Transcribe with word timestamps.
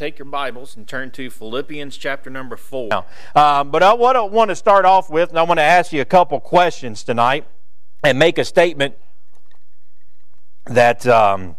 take 0.00 0.18
your 0.18 0.24
Bibles 0.24 0.78
and 0.78 0.88
turn 0.88 1.10
to 1.10 1.28
Philippians 1.28 1.94
chapter 1.94 2.30
number 2.30 2.56
4. 2.56 2.88
Now, 2.88 3.04
um, 3.34 3.70
but 3.70 3.82
I 3.82 3.92
what 3.92 4.16
I 4.16 4.22
want 4.22 4.48
to 4.48 4.56
start 4.56 4.86
off 4.86 5.10
with, 5.10 5.28
and 5.28 5.38
I 5.38 5.42
want 5.42 5.58
to 5.58 5.62
ask 5.62 5.92
you 5.92 6.00
a 6.00 6.06
couple 6.06 6.40
questions 6.40 7.04
tonight 7.04 7.46
and 8.02 8.18
make 8.18 8.38
a 8.38 8.44
statement 8.46 8.94
that, 10.64 11.06
um, 11.06 11.56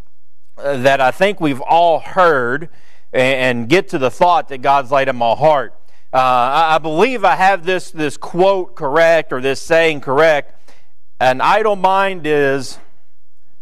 that 0.58 1.00
I 1.00 1.12
think 1.12 1.40
we've 1.40 1.62
all 1.62 2.00
heard 2.00 2.70
and, 3.14 3.70
get 3.70 3.90
to 3.90 4.00
the 4.00 4.10
thought 4.10 4.48
that 4.48 4.64
God's 4.64 4.90
laid 4.90 5.08
in 5.08 5.18
my 5.18 5.36
heart. 5.36 5.76
Uh, 6.12 6.18
I, 6.18 6.76
I 6.76 6.78
believe 6.80 7.24
I 7.24 7.36
have 7.36 7.64
this, 7.64 7.92
this 7.92 8.18
quote 8.18 8.76
correct 8.76 9.32
or 9.32 9.40
this 9.40 9.62
saying 9.62 10.02
correct. 10.02 10.74
An 11.20 11.42
idle 11.42 11.76
mind 11.76 12.26
is 12.26 12.80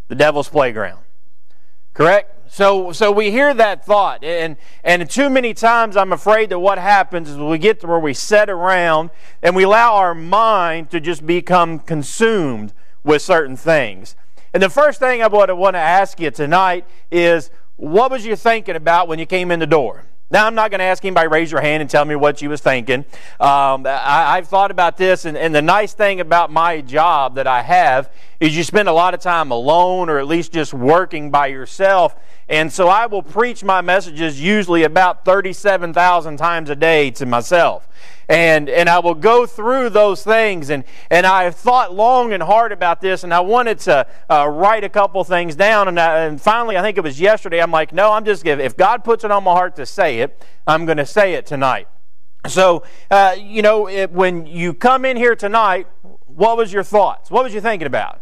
the 0.08 0.16
devil's 0.16 0.48
playground. 0.48 1.02
Correct? 1.94 2.39
So, 2.52 2.92
so 2.92 3.12
we 3.12 3.30
hear 3.30 3.54
that 3.54 3.86
thought, 3.86 4.24
and, 4.24 4.58
and 4.84 5.08
too 5.08 5.30
many 5.30 5.54
times 5.54 5.96
I'm 5.96 6.12
afraid 6.12 6.50
that 6.50 6.58
what 6.58 6.80
happens 6.80 7.30
is 7.30 7.38
we 7.38 7.60
get 7.60 7.80
to 7.82 7.88
where 7.88 8.00
we 8.00 8.16
sit 8.16 8.50
around 8.50 9.12
and 9.44 9.56
we 9.56 9.64
allow 9.64 9.94
our 9.94 10.16
mind 10.16 10.90
to 10.90 11.00
just 11.00 11.28
become 11.28 11.78
consumed 11.78 12.74
with 13.04 13.22
certain 13.22 13.56
things. 13.56 14.16
And 14.52 14.64
the 14.64 14.70
first 14.70 15.00
thing 15.00 15.22
I 15.22 15.28
want 15.28 15.50
to, 15.50 15.56
want 15.56 15.76
to 15.76 15.80
ask 15.80 16.20
you 16.20 16.32
tonight 16.32 16.86
is 17.12 17.52
what 17.76 18.10
was 18.10 18.26
you 18.26 18.36
thinking 18.36 18.76
about 18.76 19.08
when 19.08 19.20
you 19.20 19.28
came 19.28 19.52
in 19.52 19.60
the 19.60 19.68
door? 19.68 20.06
Now, 20.32 20.46
I'm 20.46 20.54
not 20.54 20.70
going 20.70 20.80
to 20.80 20.86
ask 20.86 21.04
anybody 21.04 21.28
raise 21.28 21.52
your 21.52 21.62
hand 21.62 21.82
and 21.82 21.90
tell 21.90 22.06
me 22.06 22.16
what 22.16 22.40
you 22.40 22.50
was 22.50 22.62
thinking. 22.62 23.00
Um, 23.40 23.88
I, 23.88 24.36
have 24.36 24.48
thought 24.48 24.70
about 24.70 24.96
this, 24.96 25.26
and, 25.26 25.36
and 25.36 25.56
the 25.56 25.62
nice 25.62 25.94
thing 25.94 26.20
about 26.20 26.52
my 26.52 26.82
job 26.82 27.34
that 27.36 27.48
I 27.48 27.64
have 27.64 28.12
is 28.40 28.56
you 28.56 28.64
spend 28.64 28.88
a 28.88 28.94
lot 28.94 29.16
of 29.16 29.22
time 29.22 29.50
alone 29.50 30.08
or 30.08 30.20
at 30.20 30.28
least 30.28 30.54
just 30.54 30.72
working 30.72 31.32
by 31.32 31.48
yourself. 31.48 32.16
And 32.48 32.72
so 32.72 32.90
I 32.90 33.08
will 33.08 33.24
preach 33.24 33.64
my 33.64 33.82
messages 33.82 34.40
usually 34.40 34.84
about 34.84 35.26
37,000 35.26 36.38
times 36.38 36.70
a 36.70 36.76
day 36.76 37.10
to 37.12 37.26
myself. 37.26 37.89
And, 38.28 38.70
and 38.70 38.88
I 38.88 39.00
will 39.00 39.16
go 39.16 39.46
through 39.46 39.90
those 39.90 40.24
things. 40.24 40.70
And, 40.70 40.84
and 41.10 41.26
I've 41.26 41.56
thought 41.56 41.94
long 41.94 42.34
and 42.34 42.44
hard 42.44 42.72
about 42.72 43.02
this, 43.02 43.24
and 43.24 43.34
I 43.34 43.40
wanted 43.40 43.80
to 43.80 44.06
uh, 44.30 44.48
write 44.48 44.84
a 44.84 44.90
couple 44.90 45.24
things 45.24 45.56
down. 45.56 45.88
And, 45.88 46.00
I, 46.00 46.26
and 46.26 46.40
finally, 46.40 46.78
I 46.78 46.82
think 46.82 46.98
it 46.98 47.04
was 47.04 47.20
yesterday, 47.20 47.62
I'm 47.62 47.72
like, 47.72 47.92
no, 47.92 48.12
I'm 48.12 48.26
just, 48.26 48.46
if 48.46 48.78
God 48.78 49.04
puts 49.04 49.24
it 49.24 49.32
on 49.32 49.44
my 49.44 49.54
heart 49.54 49.76
to 49.78 49.86
say 49.86 50.20
it, 50.20 50.44
I'm 50.68 50.86
going 50.86 50.98
to 50.98 51.06
say 51.06 51.34
it 51.34 51.46
tonight. 51.46 51.88
So, 52.48 52.84
uh, 53.12 53.36
you 53.38 53.62
know, 53.62 53.90
it, 53.90 54.12
when 54.12 54.46
you 54.46 54.74
come 54.74 55.06
in 55.06 55.18
here 55.18 55.36
tonight, 55.36 55.88
what 56.26 56.56
was 56.56 56.72
your 56.72 56.84
thoughts? 56.84 57.30
What 57.30 57.44
was 57.44 57.54
you 57.54 57.62
thinking 57.62 57.88
about? 57.88 58.19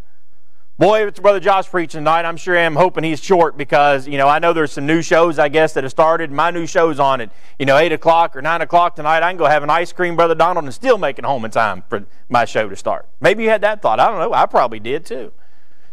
Boy, 0.79 1.01
if 1.01 1.07
it's 1.07 1.19
Brother 1.19 1.39
Josh 1.39 1.67
preaching 1.67 2.01
tonight. 2.01 2.23
I'm 2.23 2.37
sure 2.37 2.55
I'm 2.55 2.75
hoping 2.75 3.03
he's 3.03 3.19
short 3.19 3.57
because, 3.57 4.07
you 4.07 4.19
know, 4.19 4.27
I 4.27 4.37
know 4.37 4.53
there's 4.53 4.71
some 4.71 4.85
new 4.85 5.01
shows, 5.01 5.39
I 5.39 5.49
guess, 5.49 5.73
that 5.73 5.83
have 5.83 5.89
started. 5.89 6.31
My 6.31 6.51
new 6.51 6.67
show's 6.67 6.99
on 6.99 7.19
at, 7.19 7.31
you 7.57 7.65
know, 7.65 7.77
8 7.77 7.93
o'clock 7.93 8.35
or 8.35 8.43
9 8.43 8.61
o'clock 8.61 8.95
tonight. 8.95 9.23
I 9.23 9.31
can 9.31 9.37
go 9.37 9.45
have 9.45 9.63
an 9.63 9.71
ice 9.71 9.91
cream, 9.91 10.15
Brother 10.15 10.35
Donald, 10.35 10.65
and 10.65 10.73
still 10.73 10.99
make 10.99 11.17
it 11.17 11.25
home 11.25 11.45
in 11.45 11.49
time 11.49 11.83
for 11.89 12.05
my 12.29 12.45
show 12.45 12.69
to 12.69 12.75
start. 12.75 13.07
Maybe 13.19 13.41
you 13.41 13.49
had 13.49 13.61
that 13.61 13.81
thought. 13.81 13.99
I 13.99 14.07
don't 14.07 14.19
know. 14.19 14.33
I 14.33 14.45
probably 14.45 14.79
did 14.79 15.03
too. 15.03 15.33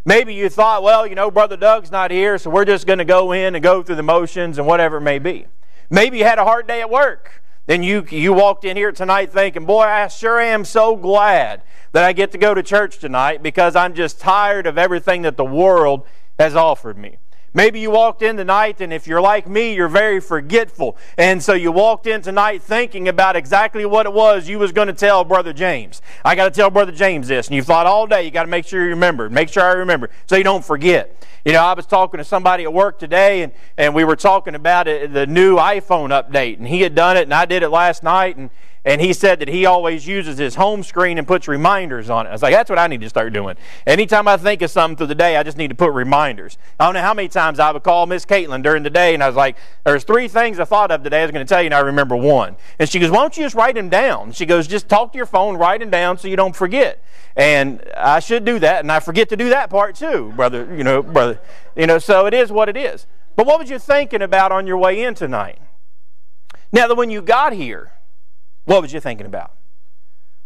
Maybe 0.04 0.34
you 0.34 0.50
thought, 0.50 0.82
well, 0.82 1.06
you 1.06 1.14
know, 1.14 1.30
Brother 1.30 1.56
Doug's 1.56 1.90
not 1.90 2.10
here, 2.10 2.36
so 2.36 2.50
we're 2.50 2.66
just 2.66 2.86
going 2.86 2.98
to 2.98 3.06
go 3.06 3.32
in 3.32 3.54
and 3.54 3.62
go 3.62 3.82
through 3.82 3.96
the 3.96 4.02
motions 4.02 4.58
and 4.58 4.66
whatever 4.66 4.98
it 4.98 5.00
may 5.00 5.18
be. 5.18 5.46
Maybe 5.88 6.18
you 6.18 6.24
had 6.24 6.38
a 6.38 6.44
hard 6.44 6.66
day 6.66 6.82
at 6.82 6.90
work. 6.90 7.42
Then 7.66 7.82
you, 7.82 8.04
you 8.10 8.32
walked 8.32 8.64
in 8.64 8.76
here 8.76 8.92
tonight 8.92 9.32
thinking, 9.32 9.64
boy, 9.64 9.82
I 9.82 10.08
sure 10.08 10.38
am 10.38 10.64
so 10.64 10.96
glad 10.96 11.62
that 11.92 12.04
I 12.04 12.12
get 12.12 12.32
to 12.32 12.38
go 12.38 12.52
to 12.52 12.62
church 12.62 12.98
tonight 12.98 13.42
because 13.42 13.74
I'm 13.74 13.94
just 13.94 14.20
tired 14.20 14.66
of 14.66 14.76
everything 14.76 15.22
that 15.22 15.36
the 15.36 15.44
world 15.44 16.06
has 16.38 16.54
offered 16.54 16.98
me. 16.98 17.16
Maybe 17.56 17.78
you 17.78 17.92
walked 17.92 18.22
in 18.22 18.36
tonight, 18.36 18.80
and 18.80 18.92
if 18.92 19.06
you're 19.06 19.20
like 19.20 19.48
me, 19.48 19.74
you're 19.74 19.86
very 19.86 20.20
forgetful. 20.20 20.96
And 21.16 21.40
so 21.40 21.52
you 21.52 21.70
walked 21.70 22.08
in 22.08 22.20
tonight 22.20 22.62
thinking 22.62 23.06
about 23.06 23.36
exactly 23.36 23.86
what 23.86 24.06
it 24.06 24.12
was 24.12 24.48
you 24.48 24.58
was 24.58 24.72
going 24.72 24.88
to 24.88 24.92
tell 24.92 25.22
Brother 25.22 25.52
James. 25.52 26.02
I 26.24 26.34
got 26.34 26.46
to 26.46 26.50
tell 26.50 26.68
Brother 26.68 26.90
James 26.90 27.28
this. 27.28 27.46
And 27.46 27.54
you 27.54 27.62
thought 27.62 27.86
all 27.86 28.08
day, 28.08 28.24
you 28.24 28.32
got 28.32 28.42
to 28.42 28.50
make 28.50 28.66
sure 28.66 28.82
you 28.82 28.90
remember. 28.90 29.30
Make 29.30 29.50
sure 29.50 29.62
I 29.62 29.74
remember 29.74 30.10
so 30.26 30.34
you 30.34 30.42
don't 30.42 30.64
forget. 30.64 31.24
You 31.44 31.52
know, 31.52 31.62
I 31.62 31.74
was 31.74 31.86
talking 31.86 32.18
to 32.18 32.24
somebody 32.24 32.64
at 32.64 32.72
work 32.72 32.98
today, 32.98 33.42
and, 33.42 33.52
and 33.76 33.94
we 33.94 34.02
were 34.02 34.16
talking 34.16 34.56
about 34.56 34.88
it, 34.88 35.12
the 35.12 35.26
new 35.26 35.56
iPhone 35.56 36.08
update. 36.08 36.58
And 36.58 36.66
he 36.66 36.80
had 36.80 36.96
done 36.96 37.16
it, 37.16 37.22
and 37.22 37.34
I 37.34 37.44
did 37.44 37.62
it 37.62 37.68
last 37.68 38.02
night. 38.02 38.36
And 38.36 38.50
and 38.84 39.00
he 39.00 39.12
said 39.12 39.38
that 39.40 39.48
he 39.48 39.64
always 39.64 40.06
uses 40.06 40.36
his 40.36 40.56
home 40.56 40.82
screen 40.82 41.16
and 41.16 41.26
puts 41.26 41.48
reminders 41.48 42.10
on 42.10 42.26
it. 42.26 42.28
I 42.28 42.32
was 42.32 42.42
like, 42.42 42.52
that's 42.52 42.68
what 42.68 42.78
I 42.78 42.86
need 42.86 43.00
to 43.00 43.08
start 43.08 43.32
doing. 43.32 43.56
Anytime 43.86 44.28
I 44.28 44.36
think 44.36 44.60
of 44.62 44.70
something 44.70 44.96
through 44.96 45.06
the 45.06 45.14
day, 45.14 45.36
I 45.36 45.42
just 45.42 45.56
need 45.56 45.68
to 45.68 45.74
put 45.74 45.92
reminders. 45.92 46.58
I 46.78 46.84
don't 46.84 46.94
know 46.94 47.00
how 47.00 47.14
many 47.14 47.28
times 47.28 47.58
I 47.58 47.72
would 47.72 47.82
call 47.82 48.06
Miss 48.06 48.26
Caitlin 48.26 48.62
during 48.62 48.82
the 48.82 48.90
day, 48.90 49.14
and 49.14 49.22
I 49.22 49.26
was 49.26 49.36
like, 49.36 49.56
there's 49.84 50.04
three 50.04 50.28
things 50.28 50.58
I 50.58 50.64
thought 50.64 50.90
of 50.90 51.02
today. 51.02 51.22
I 51.22 51.24
was 51.24 51.32
going 51.32 51.46
to 51.46 51.48
tell 51.48 51.62
you, 51.62 51.66
and 51.66 51.74
I 51.74 51.80
remember 51.80 52.16
one. 52.16 52.56
And 52.78 52.88
she 52.88 52.98
goes, 52.98 53.10
why 53.10 53.20
don't 53.20 53.36
you 53.36 53.44
just 53.44 53.54
write 53.54 53.74
them 53.74 53.88
down? 53.88 54.32
She 54.32 54.44
goes, 54.44 54.66
just 54.66 54.88
talk 54.88 55.12
to 55.12 55.16
your 55.16 55.26
phone, 55.26 55.56
write 55.56 55.80
them 55.80 55.90
down 55.90 56.18
so 56.18 56.28
you 56.28 56.36
don't 56.36 56.54
forget. 56.54 57.02
And 57.36 57.82
I 57.96 58.20
should 58.20 58.44
do 58.44 58.58
that, 58.58 58.80
and 58.80 58.92
I 58.92 59.00
forget 59.00 59.28
to 59.30 59.36
do 59.36 59.48
that 59.48 59.70
part 59.70 59.96
too, 59.96 60.32
brother. 60.36 60.72
You 60.76 60.84
know, 60.84 61.02
brother. 61.02 61.40
You 61.74 61.86
know, 61.86 61.98
so 61.98 62.26
it 62.26 62.34
is 62.34 62.52
what 62.52 62.68
it 62.68 62.76
is. 62.76 63.06
But 63.34 63.46
what 63.46 63.58
was 63.58 63.70
you 63.70 63.78
thinking 63.78 64.22
about 64.22 64.52
on 64.52 64.66
your 64.66 64.78
way 64.78 65.02
in 65.02 65.14
tonight? 65.14 65.58
Now 66.70 66.86
that 66.86 66.94
when 66.94 67.10
you 67.10 67.22
got 67.22 67.52
here, 67.52 67.90
what 68.64 68.82
was 68.82 68.92
you 68.92 69.00
thinking 69.00 69.26
about? 69.26 69.52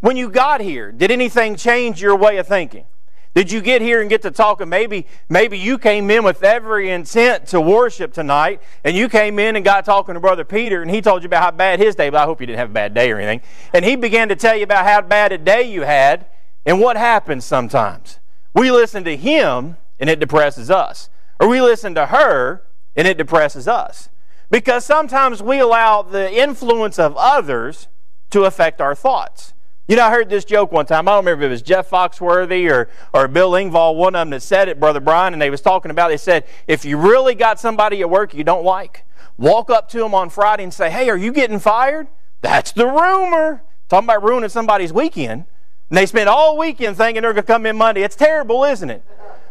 When 0.01 0.17
you 0.17 0.31
got 0.31 0.61
here, 0.61 0.93
did 0.93 1.11
anything 1.11 1.57
change 1.57 2.01
your 2.01 2.17
way 2.17 2.37
of 2.37 2.47
thinking? 2.47 2.87
Did 3.35 3.53
you 3.53 3.61
get 3.61 3.83
here 3.83 4.01
and 4.01 4.09
get 4.09 4.23
to 4.23 4.31
talking? 4.31 4.69
Maybe, 4.69 5.07
maybe 5.29 5.59
you 5.59 5.79
came 5.79 6.11
in 6.11 6.25
with 6.25 6.43
every 6.43 6.91
intent 6.91 7.47
to 7.49 7.61
worship 7.61 8.13
tonight, 8.13 8.63
and 8.85 8.97
you 8.97 9.09
came 9.09 9.39
in 9.39 9.55
and 9.55 9.65
got 9.65 9.85
talking 9.85 10.15
to 10.15 10.21
Brother 10.21 10.45
Peter, 10.45 10.83
and 10.83 10.91
he 10.91 11.01
told 11.01 11.23
you 11.23 11.27
about 11.27 11.43
how 11.43 11.51
bad 11.51 11.79
his 11.79 11.95
day. 11.95 12.11
But 12.11 12.19
I 12.19 12.25
hope 12.25 12.41
you 12.41 12.47
didn't 12.47 12.59
have 12.59 12.71
a 12.71 12.73
bad 12.73 12.95
day 12.95 13.13
or 13.13 13.19
anything. 13.19 13.43
And 13.73 13.85
he 13.85 13.97
began 13.97 14.29
to 14.31 14.37
tell 14.37 14.57
you 14.57 14.65
about 14.65 14.87
how 14.87 15.03
bad 15.03 15.31
a 15.33 15.39
day 15.39 15.63
you 15.63 15.83
had, 15.83 16.27
and 16.65 16.81
what 16.81 16.97
happens 16.97 17.45
sometimes. 17.45 18.19
We 18.55 18.71
listen 18.71 19.05
to 19.05 19.17
him, 19.17 19.77
and 20.01 20.09
it 20.11 20.19
depresses 20.19 20.71
us, 20.71 21.11
or 21.39 21.49
we 21.49 21.61
listen 21.61 21.95
to 21.95 22.07
her, 22.07 22.65
and 22.97 23.07
it 23.07 23.19
depresses 23.19 23.69
us, 23.69 24.09
because 24.51 24.85
sometimes 24.85 25.43
we 25.43 25.61
allow 25.61 26.03
the 26.03 26.33
influence 26.33 26.99
of 26.99 27.15
others 27.17 27.89
to 28.31 28.45
affect 28.45 28.81
our 28.81 28.95
thoughts. 28.95 29.55
You 29.89 29.97
know, 29.97 30.05
I 30.05 30.11
heard 30.11 30.29
this 30.29 30.45
joke 30.45 30.71
one 30.71 30.85
time. 30.85 31.09
I 31.09 31.13
don't 31.13 31.25
remember 31.25 31.45
if 31.45 31.49
it 31.49 31.51
was 31.51 31.63
Jeff 31.63 31.89
Foxworthy 31.89 32.71
or, 32.71 32.91
or 33.15 33.27
Bill 33.27 33.53
Engvall, 33.53 33.97
one 33.97 34.15
of 34.15 34.21
them 34.21 34.31
that 34.31 34.43
said 34.43 34.69
it, 34.69 34.79
Brother 34.79 35.01
Brian, 35.01 35.33
and 35.33 35.41
they 35.41 35.49
was 35.49 35.63
talking 35.63 35.91
about, 35.91 36.09
they 36.09 36.19
said, 36.19 36.45
if 36.67 36.85
you 36.85 36.99
really 36.99 37.35
got 37.35 37.59
somebody 37.59 38.03
at 38.03 38.11
work 38.11 38.35
you 38.35 38.45
don't 38.45 38.65
like, 38.65 39.07
walk 39.39 39.71
up 39.71 39.89
to 39.91 39.99
them 39.99 40.15
on 40.15 40.29
Friday 40.29 40.65
and 40.65 40.75
say, 40.75 40.91
hey, 40.91 41.09
are 41.09 41.17
you 41.17 41.33
getting 41.33 41.59
fired? 41.59 42.07
That's 42.43 42.73
the 42.73 42.87
rumor. 42.87 43.63
Talking 43.89 44.07
about 44.07 44.23
ruining 44.23 44.51
somebody's 44.51 44.93
weekend. 44.93 45.47
And 45.89 45.97
they 45.97 46.05
spend 46.05 46.29
all 46.29 46.59
weekend 46.59 46.99
thinking 46.99 47.23
they're 47.23 47.33
going 47.33 47.45
to 47.45 47.47
come 47.47 47.65
in 47.65 47.79
Monday. 47.79 48.03
It's 48.03 48.17
terrible, 48.17 48.65
isn't 48.65 48.91
it? 48.91 49.03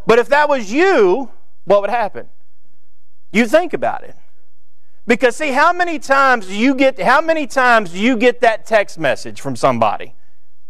But 0.06 0.20
if 0.20 0.30
that 0.30 0.48
was 0.48 0.72
you, 0.72 1.32
what 1.66 1.82
would 1.82 1.90
happen? 1.90 2.30
You 3.32 3.48
think 3.48 3.74
about 3.74 4.04
it. 4.04 4.16
Because 5.08 5.38
see, 5.38 5.52
how 5.52 5.72
many 5.72 6.00
times 6.00 6.52
you 6.52 6.76
get 6.76 7.00
how 7.00 7.22
many 7.22 7.48
times 7.48 7.98
you 7.98 8.18
get 8.18 8.42
that 8.42 8.66
text 8.66 9.00
message 9.00 9.40
from 9.40 9.56
somebody? 9.56 10.14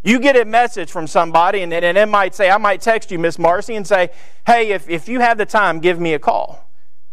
You 0.04 0.20
get 0.20 0.38
a 0.38 0.46
message 0.46 0.92
from 0.92 1.08
somebody, 1.08 1.64
and, 1.64 1.74
and 1.74 1.98
it 1.98 2.06
might 2.06 2.36
say, 2.36 2.50
I 2.50 2.58
might 2.58 2.80
text 2.80 3.12
you, 3.12 3.18
Miss 3.20 3.40
Marcy, 3.40 3.76
and 3.76 3.86
say, 3.86 4.12
Hey, 4.46 4.70
if, 4.70 4.88
if 4.88 5.10
you 5.10 5.20
have 5.20 5.38
the 5.38 5.46
time, 5.46 5.80
give 5.80 6.00
me 6.00 6.14
a 6.14 6.20
call. 6.20 6.70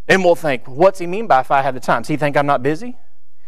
And 0.07 0.23
we'll 0.23 0.35
think, 0.35 0.67
what's 0.67 0.99
he 0.99 1.07
mean 1.07 1.25
by 1.25 1.41
if 1.41 1.49
I 1.49 1.63
have 1.63 1.73
the 1.73 1.79
time? 1.79 2.03
Does 2.03 2.09
he 2.09 2.15
think 2.15 2.37
I'm 2.37 2.45
not 2.45 2.61
busy? 2.61 2.95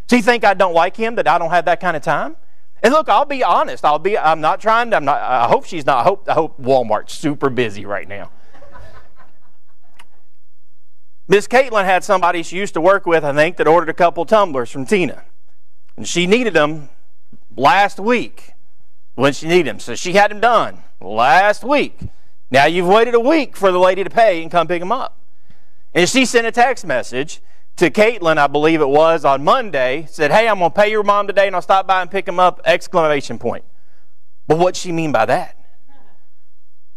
Does 0.07 0.17
he 0.17 0.21
think 0.23 0.43
I 0.43 0.55
don't 0.55 0.73
like 0.73 0.97
him, 0.97 1.15
that 1.15 1.27
I 1.27 1.37
don't 1.37 1.51
have 1.51 1.65
that 1.65 1.79
kind 1.79 1.95
of 1.95 2.01
time? 2.01 2.35
And 2.81 2.93
look, 2.93 3.09
I'll 3.09 3.25
be 3.25 3.43
honest. 3.43 3.85
I'll 3.85 3.99
be 3.99 4.17
I'm 4.17 4.41
not 4.41 4.59
trying 4.59 4.91
to, 4.91 4.97
I'm 4.97 5.05
not 5.05 5.21
I 5.21 5.47
hope 5.47 5.65
she's 5.65 5.85
not 5.85 5.99
I 5.99 6.03
hope 6.03 6.29
I 6.29 6.33
hope 6.33 6.59
Walmart's 6.59 7.13
super 7.13 7.49
busy 7.49 7.85
right 7.85 8.07
now. 8.07 8.31
Miss 11.27 11.47
Caitlin 11.47 11.85
had 11.85 12.03
somebody 12.03 12.41
she 12.41 12.57
used 12.57 12.73
to 12.75 12.81
work 12.81 13.05
with, 13.05 13.25
I 13.25 13.33
think, 13.33 13.57
that 13.57 13.67
ordered 13.67 13.89
a 13.89 13.93
couple 13.93 14.25
tumblers 14.25 14.71
from 14.71 14.85
Tina. 14.85 15.23
And 15.97 16.07
she 16.07 16.25
needed 16.25 16.53
them 16.53 16.89
last 17.55 17.99
week 17.99 18.53
when 19.15 19.33
she 19.33 19.47
needed 19.47 19.67
them. 19.67 19.79
So 19.79 19.95
she 19.95 20.13
had 20.13 20.31
them 20.31 20.39
done 20.39 20.83
last 21.01 21.63
week. 21.63 21.99
Now 22.49 22.65
you've 22.65 22.87
waited 22.87 23.13
a 23.13 23.19
week 23.19 23.57
for 23.57 23.71
the 23.71 23.79
lady 23.79 24.03
to 24.03 24.09
pay 24.09 24.41
and 24.41 24.49
come 24.49 24.67
pick 24.67 24.79
them 24.79 24.91
up. 24.91 25.17
And 25.93 26.07
she 26.07 26.25
sent 26.25 26.47
a 26.47 26.51
text 26.51 26.85
message 26.85 27.41
to 27.75 27.89
Caitlin, 27.89 28.37
I 28.37 28.47
believe 28.47 28.81
it 28.81 28.87
was, 28.87 29.25
on 29.25 29.43
Monday, 29.43 30.07
said, 30.09 30.31
Hey, 30.31 30.47
I'm 30.47 30.59
going 30.59 30.71
to 30.71 30.75
pay 30.75 30.89
your 30.89 31.03
mom 31.03 31.27
today 31.27 31.47
and 31.47 31.55
I'll 31.55 31.61
stop 31.61 31.87
by 31.87 32.01
and 32.01 32.09
pick 32.09 32.25
them 32.25 32.39
up! 32.39 32.61
Exclamation 32.65 33.37
point. 33.37 33.65
But 34.47 34.59
what's 34.59 34.79
she 34.79 34.91
mean 34.91 35.11
by 35.11 35.25
that? 35.25 35.57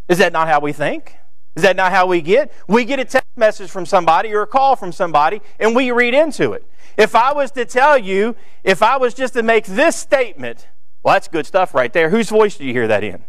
Is 0.08 0.18
that 0.18 0.32
not 0.32 0.48
how 0.48 0.60
we 0.60 0.72
think? 0.72 1.16
Is 1.56 1.62
that 1.62 1.76
not 1.76 1.92
how 1.92 2.06
we 2.06 2.20
get? 2.20 2.52
We 2.68 2.84
get 2.84 3.00
a 3.00 3.04
text 3.04 3.28
message 3.36 3.70
from 3.70 3.86
somebody 3.86 4.32
or 4.32 4.42
a 4.42 4.46
call 4.46 4.76
from 4.76 4.92
somebody 4.92 5.40
and 5.58 5.74
we 5.74 5.90
read 5.90 6.14
into 6.14 6.52
it. 6.52 6.64
If 6.96 7.14
I 7.14 7.32
was 7.32 7.50
to 7.52 7.64
tell 7.64 7.98
you, 7.98 8.36
if 8.62 8.82
I 8.82 8.96
was 8.96 9.14
just 9.14 9.34
to 9.34 9.42
make 9.42 9.66
this 9.66 9.96
statement, 9.96 10.68
well, 11.02 11.14
that's 11.14 11.28
good 11.28 11.46
stuff 11.46 11.74
right 11.74 11.92
there. 11.92 12.10
Whose 12.10 12.28
voice 12.28 12.56
do 12.56 12.64
you 12.64 12.72
hear 12.72 12.88
that 12.88 13.02
in? 13.02 13.24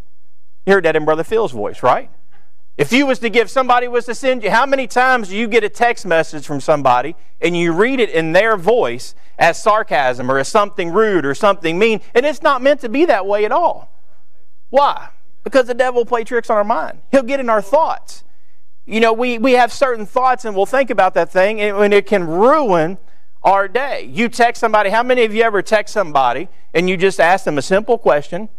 You 0.65 0.73
heard 0.73 0.85
that 0.85 0.95
in 0.95 1.05
Brother 1.05 1.23
Phil's 1.23 1.51
voice, 1.51 1.81
right? 1.81 2.09
If 2.77 2.91
you 2.93 3.05
was 3.05 3.19
to 3.19 3.29
give 3.29 3.49
somebody 3.49 3.87
was 3.87 4.05
to 4.05 4.15
send 4.15 4.43
you, 4.43 4.51
how 4.51 4.65
many 4.65 4.87
times 4.87 5.29
do 5.29 5.35
you 5.35 5.47
get 5.47 5.63
a 5.63 5.69
text 5.69 6.05
message 6.05 6.45
from 6.45 6.61
somebody 6.61 7.15
and 7.41 7.55
you 7.55 7.73
read 7.73 7.99
it 7.99 8.09
in 8.09 8.31
their 8.31 8.57
voice 8.57 9.13
as 9.37 9.61
sarcasm 9.61 10.31
or 10.31 10.37
as 10.37 10.47
something 10.47 10.91
rude 10.91 11.25
or 11.25 11.35
something 11.35 11.77
mean, 11.77 12.01
and 12.13 12.25
it's 12.25 12.41
not 12.41 12.61
meant 12.61 12.79
to 12.81 12.89
be 12.89 13.05
that 13.05 13.25
way 13.25 13.45
at 13.45 13.51
all? 13.51 13.91
Why? 14.69 15.09
Because 15.43 15.67
the 15.67 15.73
devil 15.73 16.01
will 16.01 16.05
play 16.05 16.23
tricks 16.23 16.49
on 16.49 16.57
our 16.57 16.63
mind. 16.63 16.99
He'll 17.11 17.23
get 17.23 17.39
in 17.39 17.49
our 17.49 17.61
thoughts. 17.61 18.23
You 18.85 18.99
know, 18.99 19.13
we, 19.13 19.37
we 19.37 19.53
have 19.53 19.71
certain 19.71 20.05
thoughts 20.05 20.45
and 20.45 20.55
we'll 20.55 20.65
think 20.65 20.89
about 20.89 21.13
that 21.15 21.31
thing 21.31 21.61
and 21.61 21.93
it 21.93 22.05
can 22.05 22.27
ruin 22.27 22.97
our 23.43 23.67
day. 23.67 24.09
You 24.11 24.29
text 24.29 24.59
somebody, 24.59 24.89
how 24.89 25.03
many 25.03 25.23
of 25.23 25.33
you 25.33 25.43
ever 25.43 25.61
text 25.61 25.93
somebody 25.93 26.47
and 26.73 26.89
you 26.89 26.97
just 26.97 27.19
ask 27.19 27.45
them 27.45 27.57
a 27.57 27.61
simple 27.61 27.97
question? 27.97 28.49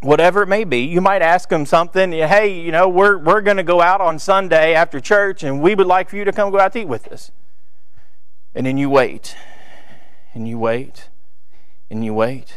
whatever 0.00 0.42
it 0.42 0.46
may 0.46 0.64
be. 0.64 0.80
You 0.80 1.00
might 1.00 1.22
ask 1.22 1.48
them 1.48 1.66
something, 1.66 2.12
hey, 2.12 2.60
you 2.60 2.72
know, 2.72 2.88
we're, 2.88 3.18
we're 3.18 3.40
going 3.40 3.56
to 3.56 3.62
go 3.62 3.80
out 3.80 4.00
on 4.00 4.18
Sunday 4.18 4.74
after 4.74 5.00
church 5.00 5.42
and 5.42 5.60
we 5.60 5.74
would 5.74 5.86
like 5.86 6.08
for 6.10 6.16
you 6.16 6.24
to 6.24 6.32
come 6.32 6.50
go 6.50 6.60
out 6.60 6.72
to 6.74 6.80
eat 6.80 6.88
with 6.88 7.08
us. 7.08 7.30
And 8.54 8.66
then 8.66 8.78
you 8.78 8.88
wait, 8.88 9.36
and 10.32 10.48
you 10.48 10.58
wait, 10.58 11.10
and 11.90 12.02
you 12.02 12.14
wait. 12.14 12.54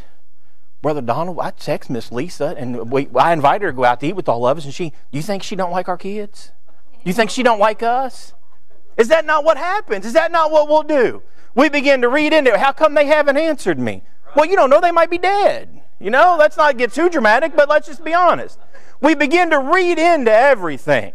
Brother 0.81 1.02
Donald, 1.02 1.40
I 1.40 1.52
text 1.52 1.90
Miss 1.90 2.12
Lisa 2.12 2.56
and 2.58 2.90
we, 2.90 3.10
I 3.16 3.34
invite 3.34 3.62
her 3.62 3.72
to 3.72 3.76
go 3.76 3.84
out 3.84 4.00
to 4.00 4.08
eat 4.08 4.16
with 4.16 4.30
all 4.30 4.48
of 4.48 4.58
us, 4.58 4.66
and 4.66 4.74
she, 4.74 4.90
do 4.90 5.18
you 5.18 5.22
think 5.22 5.44
she 5.44 5.56
don't 5.56 5.72
like 5.72 5.90
our 5.90 5.98
kids? 5.98 6.52
You 7.04 7.14
think 7.14 7.30
she 7.30 7.44
don't 7.44 7.60
like 7.60 7.84
us? 7.84 8.34
Is 8.98 9.10
that 9.10 9.26
not 9.26 9.44
what 9.44 9.58
happens? 9.58 10.06
Is 10.06 10.14
that 10.14 10.31
not 10.31 10.52
what 10.52 10.68
we'll 10.68 10.84
do? 10.84 11.22
We 11.56 11.70
begin 11.70 12.02
to 12.02 12.10
read 12.10 12.34
into 12.34 12.54
it. 12.54 12.60
How 12.60 12.72
come 12.72 12.94
they 12.94 13.06
haven't 13.06 13.38
answered 13.38 13.80
me? 13.80 14.04
Well, 14.36 14.46
you 14.46 14.56
don't 14.56 14.70
know 14.70 14.80
they 14.80 14.92
might 14.92 15.10
be 15.10 15.18
dead. 15.18 15.81
You 16.00 16.12
know, 16.12 16.38
let's 16.40 16.56
not 16.56 16.78
get 16.78 16.94
too 16.94 17.10
dramatic, 17.10 17.56
but 17.56 17.68
let's 17.68 17.88
just 17.88 18.04
be 18.04 18.14
honest. 18.14 18.60
We 19.02 19.16
begin 19.16 19.50
to 19.50 19.60
read 19.60 19.98
into 19.98 20.31
everything. 20.31 21.14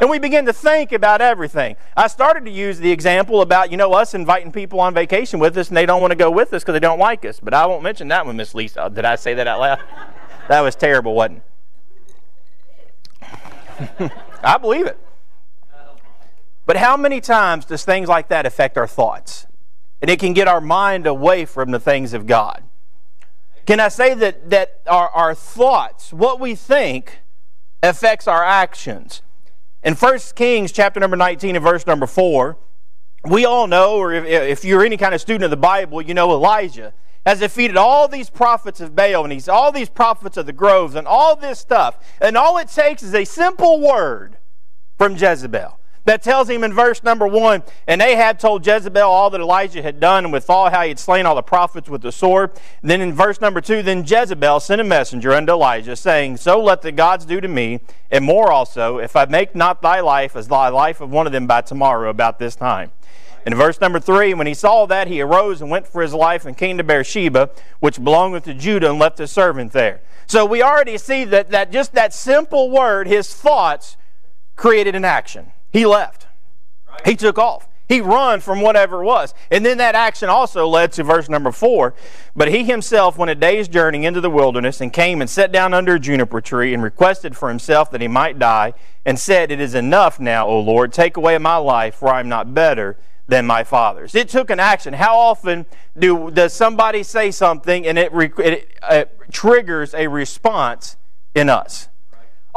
And 0.00 0.08
we 0.08 0.18
begin 0.18 0.46
to 0.46 0.52
think 0.52 0.92
about 0.92 1.20
everything. 1.20 1.76
I 1.96 2.06
started 2.06 2.44
to 2.44 2.50
use 2.50 2.78
the 2.78 2.90
example 2.90 3.42
about, 3.42 3.70
you 3.70 3.76
know, 3.76 3.92
us 3.94 4.14
inviting 4.14 4.52
people 4.52 4.78
on 4.80 4.94
vacation 4.94 5.40
with 5.40 5.56
us 5.56 5.68
and 5.68 5.76
they 5.76 5.86
don't 5.86 6.00
want 6.00 6.12
to 6.12 6.16
go 6.16 6.30
with 6.30 6.52
us 6.52 6.62
because 6.62 6.74
they 6.74 6.80
don't 6.80 7.00
like 7.00 7.24
us. 7.24 7.40
But 7.40 7.52
I 7.52 7.66
won't 7.66 7.82
mention 7.82 8.08
that 8.08 8.24
one, 8.24 8.36
Miss 8.36 8.54
Lisa. 8.54 8.90
Did 8.94 9.04
I 9.04 9.16
say 9.16 9.34
that 9.34 9.46
out 9.46 9.58
loud? 9.58 9.80
that 10.48 10.60
was 10.60 10.76
terrible, 10.76 11.14
wasn't 11.14 11.42
it? 13.20 14.12
I 14.42 14.58
believe 14.58 14.86
it. 14.86 14.98
But 16.64 16.76
how 16.76 16.96
many 16.96 17.20
times 17.20 17.64
does 17.64 17.84
things 17.84 18.08
like 18.08 18.28
that 18.28 18.46
affect 18.46 18.76
our 18.76 18.86
thoughts? 18.86 19.46
And 20.00 20.10
it 20.10 20.20
can 20.20 20.32
get 20.32 20.46
our 20.46 20.60
mind 20.60 21.06
away 21.06 21.44
from 21.44 21.70
the 21.70 21.80
things 21.80 22.12
of 22.12 22.26
God. 22.26 22.62
Can 23.66 23.80
I 23.80 23.88
say 23.88 24.14
that, 24.14 24.50
that 24.50 24.80
our, 24.86 25.08
our 25.10 25.34
thoughts, 25.34 26.12
what 26.12 26.38
we 26.38 26.54
think, 26.54 27.18
affects 27.82 28.28
our 28.28 28.44
actions? 28.44 29.22
In 29.82 29.94
1 29.94 30.18
Kings 30.34 30.72
chapter 30.72 30.98
number 30.98 31.16
19 31.16 31.56
and 31.56 31.64
verse 31.64 31.86
number 31.86 32.06
4, 32.06 32.56
we 33.24 33.44
all 33.44 33.66
know, 33.66 33.96
or 33.96 34.12
if, 34.12 34.24
if 34.24 34.64
you're 34.64 34.84
any 34.84 34.96
kind 34.96 35.14
of 35.14 35.20
student 35.20 35.44
of 35.44 35.50
the 35.50 35.56
Bible, 35.56 36.02
you 36.02 36.14
know 36.14 36.30
Elijah 36.32 36.92
has 37.24 37.40
defeated 37.40 37.76
all 37.76 38.08
these 38.08 38.30
prophets 38.30 38.80
of 38.80 38.96
Baal 38.96 39.22
and 39.22 39.32
he's 39.32 39.48
all 39.48 39.70
these 39.70 39.88
prophets 39.88 40.36
of 40.36 40.46
the 40.46 40.52
groves 40.52 40.94
and 40.94 41.06
all 41.06 41.36
this 41.36 41.58
stuff. 41.58 41.98
And 42.20 42.36
all 42.36 42.58
it 42.58 42.68
takes 42.68 43.02
is 43.02 43.14
a 43.14 43.24
simple 43.24 43.80
word 43.80 44.38
from 44.96 45.14
Jezebel 45.16 45.77
that 46.08 46.22
tells 46.22 46.48
him 46.48 46.64
in 46.64 46.72
verse 46.72 47.02
number 47.02 47.26
one, 47.26 47.62
and 47.86 48.00
Ahab 48.00 48.38
told 48.38 48.66
Jezebel 48.66 49.02
all 49.02 49.30
that 49.30 49.40
Elijah 49.40 49.82
had 49.82 50.00
done, 50.00 50.24
and 50.24 50.32
withal 50.32 50.70
how 50.70 50.82
he 50.82 50.88
had 50.88 50.98
slain 50.98 51.26
all 51.26 51.34
the 51.34 51.42
prophets 51.42 51.88
with 51.88 52.02
the 52.02 52.12
sword. 52.12 52.52
And 52.82 52.90
then 52.90 53.00
in 53.00 53.12
verse 53.12 53.40
number 53.40 53.60
two, 53.60 53.82
then 53.82 54.04
Jezebel 54.06 54.60
sent 54.60 54.80
a 54.80 54.84
messenger 54.84 55.32
unto 55.32 55.52
Elijah, 55.52 55.96
saying, 55.96 56.38
So 56.38 56.62
let 56.62 56.82
the 56.82 56.92
gods 56.92 57.24
do 57.24 57.40
to 57.40 57.48
me, 57.48 57.80
and 58.10 58.24
more 58.24 58.50
also, 58.50 58.98
if 58.98 59.16
I 59.16 59.26
make 59.26 59.54
not 59.54 59.82
thy 59.82 60.00
life 60.00 60.34
as 60.34 60.48
thy 60.48 60.68
life 60.68 61.00
of 61.00 61.10
one 61.10 61.26
of 61.26 61.32
them 61.32 61.46
by 61.46 61.60
tomorrow 61.60 62.08
about 62.08 62.38
this 62.38 62.56
time. 62.56 62.90
In 63.44 63.54
verse 63.54 63.80
number 63.80 64.00
three, 64.00 64.34
when 64.34 64.46
he 64.46 64.54
saw 64.54 64.86
that, 64.86 65.08
he 65.08 65.20
arose 65.20 65.60
and 65.60 65.70
went 65.70 65.86
for 65.86 66.02
his 66.02 66.12
life 66.12 66.44
and 66.44 66.56
came 66.56 66.78
to 66.78 66.84
Beersheba, 66.84 67.50
which 67.80 68.02
belongeth 68.02 68.44
to 68.44 68.54
Judah, 68.54 68.90
and 68.90 68.98
left 68.98 69.18
his 69.18 69.30
servant 69.30 69.72
there. 69.72 70.00
So 70.26 70.44
we 70.44 70.62
already 70.62 70.98
see 70.98 71.24
that, 71.24 71.50
that 71.50 71.72
just 71.72 71.92
that 71.94 72.12
simple 72.12 72.70
word, 72.70 73.08
his 73.08 73.32
thoughts, 73.34 73.96
created 74.56 74.94
an 74.94 75.04
action. 75.04 75.52
He 75.72 75.86
left. 75.86 76.26
He 77.04 77.16
took 77.16 77.38
off. 77.38 77.68
He 77.88 78.02
run 78.02 78.40
from 78.40 78.60
whatever 78.60 79.02
it 79.02 79.06
was. 79.06 79.32
And 79.50 79.64
then 79.64 79.78
that 79.78 79.94
action 79.94 80.28
also 80.28 80.68
led 80.68 80.92
to 80.92 81.02
verse 81.02 81.28
number 81.28 81.50
four. 81.50 81.94
But 82.36 82.48
he 82.48 82.64
himself 82.64 83.16
went 83.16 83.30
a 83.30 83.34
day's 83.34 83.66
journey 83.66 84.04
into 84.04 84.20
the 84.20 84.28
wilderness 84.28 84.82
and 84.82 84.92
came 84.92 85.22
and 85.22 85.30
sat 85.30 85.52
down 85.52 85.72
under 85.72 85.94
a 85.94 86.00
juniper 86.00 86.42
tree 86.42 86.74
and 86.74 86.82
requested 86.82 87.34
for 87.34 87.48
himself 87.48 87.90
that 87.92 88.02
he 88.02 88.08
might 88.08 88.38
die 88.38 88.74
and 89.06 89.18
said, 89.18 89.50
It 89.50 89.60
is 89.60 89.74
enough 89.74 90.20
now, 90.20 90.46
O 90.46 90.60
Lord, 90.60 90.92
take 90.92 91.16
away 91.16 91.38
my 91.38 91.56
life, 91.56 91.94
for 91.94 92.08
I 92.08 92.20
am 92.20 92.28
not 92.28 92.52
better 92.52 92.98
than 93.26 93.46
my 93.46 93.64
fathers. 93.64 94.14
It 94.14 94.28
took 94.28 94.50
an 94.50 94.60
action. 94.60 94.92
How 94.92 95.16
often 95.16 95.64
do 95.98 96.30
does 96.30 96.52
somebody 96.52 97.02
say 97.02 97.30
something 97.30 97.86
and 97.86 97.98
it, 97.98 98.12
it, 98.12 98.38
it 98.38 98.78
uh, 98.82 99.04
triggers 99.32 99.94
a 99.94 100.08
response 100.08 100.96
in 101.34 101.48
us? 101.48 101.88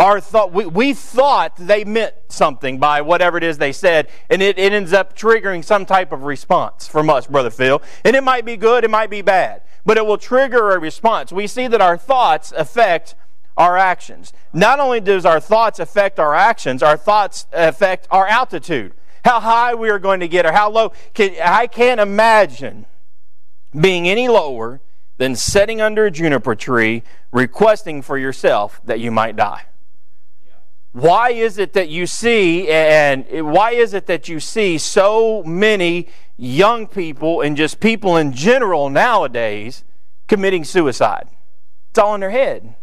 Our 0.01 0.19
thought 0.19 0.51
we, 0.51 0.65
we 0.65 0.93
thought 0.93 1.55
they 1.57 1.83
meant 1.83 2.15
something 2.27 2.79
by 2.79 3.01
whatever 3.01 3.37
it 3.37 3.43
is 3.43 3.59
they 3.59 3.71
said 3.71 4.09
and 4.31 4.41
it, 4.41 4.57
it 4.57 4.73
ends 4.73 4.93
up 4.93 5.15
triggering 5.15 5.63
some 5.63 5.85
type 5.85 6.11
of 6.11 6.23
response 6.23 6.87
from 6.87 7.07
us 7.09 7.27
brother 7.27 7.51
phil. 7.51 7.81
And 8.03 8.15
it 8.15 8.23
might 8.23 8.43
be 8.43 8.57
good 8.57 8.83
it 8.83 8.89
might 8.89 9.11
be 9.11 9.21
bad 9.21 9.61
but 9.85 9.97
it 9.97 10.05
will 10.05 10.17
trigger 10.17 10.71
a 10.71 10.79
response. 10.79 11.31
We 11.31 11.45
see 11.45 11.67
that 11.67 11.81
our 11.81 11.97
thoughts 11.97 12.51
affect 12.51 13.15
our 13.57 13.77
actions. 13.77 14.33
Not 14.53 14.79
only 14.79 15.01
does 15.01 15.25
our 15.25 15.39
thoughts 15.39 15.79
affect 15.79 16.19
our 16.19 16.33
actions 16.33 16.81
our 16.81 16.97
thoughts 16.97 17.45
affect 17.53 18.07
our 18.09 18.25
altitude. 18.25 18.93
How 19.23 19.39
high 19.39 19.75
we 19.75 19.91
are 19.91 19.99
going 19.99 20.21
to 20.21 20.27
get 20.27 20.47
or 20.47 20.51
how 20.51 20.71
low. 20.71 20.93
Can, 21.13 21.35
i 21.43 21.67
can't 21.67 22.01
imagine 22.01 22.87
being 23.79 24.09
any 24.09 24.27
lower 24.27 24.81
than 25.17 25.35
sitting 25.35 25.79
under 25.79 26.07
a 26.07 26.11
juniper 26.11 26.55
tree 26.55 27.03
requesting 27.31 28.01
for 28.01 28.17
yourself 28.17 28.81
that 28.83 28.99
you 28.99 29.11
might 29.11 29.35
die 29.35 29.65
why 30.91 31.31
is 31.31 31.57
it 31.57 31.73
that 31.73 31.89
you 31.89 32.05
see 32.05 32.67
and 32.67 33.25
why 33.51 33.71
is 33.71 33.93
it 33.93 34.07
that 34.07 34.27
you 34.27 34.39
see 34.39 34.77
so 34.77 35.41
many 35.43 36.07
young 36.37 36.87
people 36.87 37.41
and 37.41 37.55
just 37.55 37.79
people 37.79 38.17
in 38.17 38.33
general 38.33 38.89
nowadays 38.89 39.83
committing 40.27 40.63
suicide 40.63 41.27
it's 41.89 41.99
all 41.99 42.13
in 42.15 42.21
their 42.21 42.31
head 42.31 42.75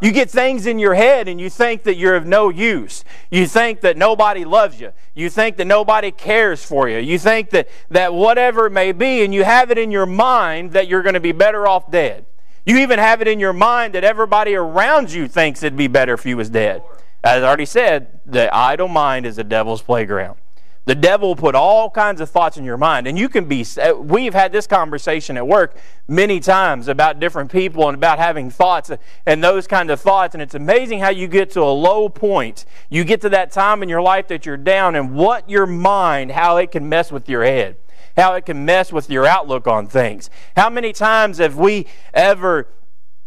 you 0.00 0.12
get 0.12 0.28
things 0.28 0.66
in 0.66 0.78
your 0.78 0.94
head 0.94 1.26
and 1.26 1.40
you 1.40 1.48
think 1.48 1.84
that 1.84 1.96
you're 1.96 2.16
of 2.16 2.26
no 2.26 2.50
use. 2.50 3.02
You 3.30 3.46
think 3.46 3.80
that 3.80 3.96
nobody 3.96 4.44
loves 4.44 4.78
you. 4.78 4.92
You 5.14 5.30
think 5.30 5.56
that 5.56 5.66
nobody 5.66 6.10
cares 6.10 6.62
for 6.62 6.86
you. 6.86 6.98
You 6.98 7.18
think 7.18 7.48
that, 7.50 7.68
that 7.90 8.12
whatever 8.12 8.66
it 8.66 8.72
may 8.72 8.92
be, 8.92 9.24
and 9.24 9.32
you 9.32 9.44
have 9.44 9.70
it 9.70 9.78
in 9.78 9.90
your 9.90 10.04
mind 10.04 10.72
that 10.72 10.86
you're 10.86 11.02
going 11.02 11.14
to 11.14 11.20
be 11.20 11.32
better 11.32 11.66
off 11.66 11.90
dead. 11.90 12.26
You 12.66 12.78
even 12.78 12.98
have 12.98 13.22
it 13.22 13.28
in 13.28 13.40
your 13.40 13.54
mind 13.54 13.94
that 13.94 14.04
everybody 14.04 14.54
around 14.54 15.12
you 15.12 15.28
thinks 15.28 15.62
it'd 15.62 15.78
be 15.78 15.86
better 15.86 16.12
if 16.12 16.26
you 16.26 16.36
was 16.36 16.50
dead. 16.50 16.82
As 17.26 17.42
I 17.42 17.46
already 17.48 17.66
said, 17.66 18.20
the 18.24 18.54
idle 18.54 18.86
mind 18.86 19.26
is 19.26 19.34
the 19.34 19.42
devil's 19.42 19.82
playground. 19.82 20.38
The 20.84 20.94
devil 20.94 21.34
put 21.34 21.56
all 21.56 21.90
kinds 21.90 22.20
of 22.20 22.30
thoughts 22.30 22.56
in 22.56 22.64
your 22.64 22.76
mind. 22.76 23.08
And 23.08 23.18
you 23.18 23.28
can 23.28 23.46
be, 23.46 23.66
uh, 23.82 23.94
we've 23.94 24.32
had 24.32 24.52
this 24.52 24.68
conversation 24.68 25.36
at 25.36 25.44
work 25.44 25.76
many 26.06 26.38
times 26.38 26.86
about 26.86 27.18
different 27.18 27.50
people 27.50 27.88
and 27.88 27.96
about 27.96 28.20
having 28.20 28.48
thoughts 28.48 28.90
uh, 28.90 28.98
and 29.26 29.42
those 29.42 29.66
kinds 29.66 29.90
of 29.90 30.00
thoughts. 30.00 30.36
And 30.36 30.42
it's 30.42 30.54
amazing 30.54 31.00
how 31.00 31.08
you 31.08 31.26
get 31.26 31.50
to 31.50 31.62
a 31.62 31.64
low 31.64 32.08
point. 32.08 32.64
You 32.90 33.02
get 33.02 33.20
to 33.22 33.28
that 33.30 33.50
time 33.50 33.82
in 33.82 33.88
your 33.88 34.02
life 34.02 34.28
that 34.28 34.46
you're 34.46 34.56
down 34.56 34.94
and 34.94 35.12
what 35.12 35.50
your 35.50 35.66
mind, 35.66 36.30
how 36.30 36.58
it 36.58 36.70
can 36.70 36.88
mess 36.88 37.10
with 37.10 37.28
your 37.28 37.42
head, 37.42 37.74
how 38.16 38.34
it 38.34 38.46
can 38.46 38.64
mess 38.64 38.92
with 38.92 39.10
your 39.10 39.26
outlook 39.26 39.66
on 39.66 39.88
things. 39.88 40.30
How 40.56 40.70
many 40.70 40.92
times 40.92 41.38
have 41.38 41.56
we 41.56 41.88
ever 42.14 42.68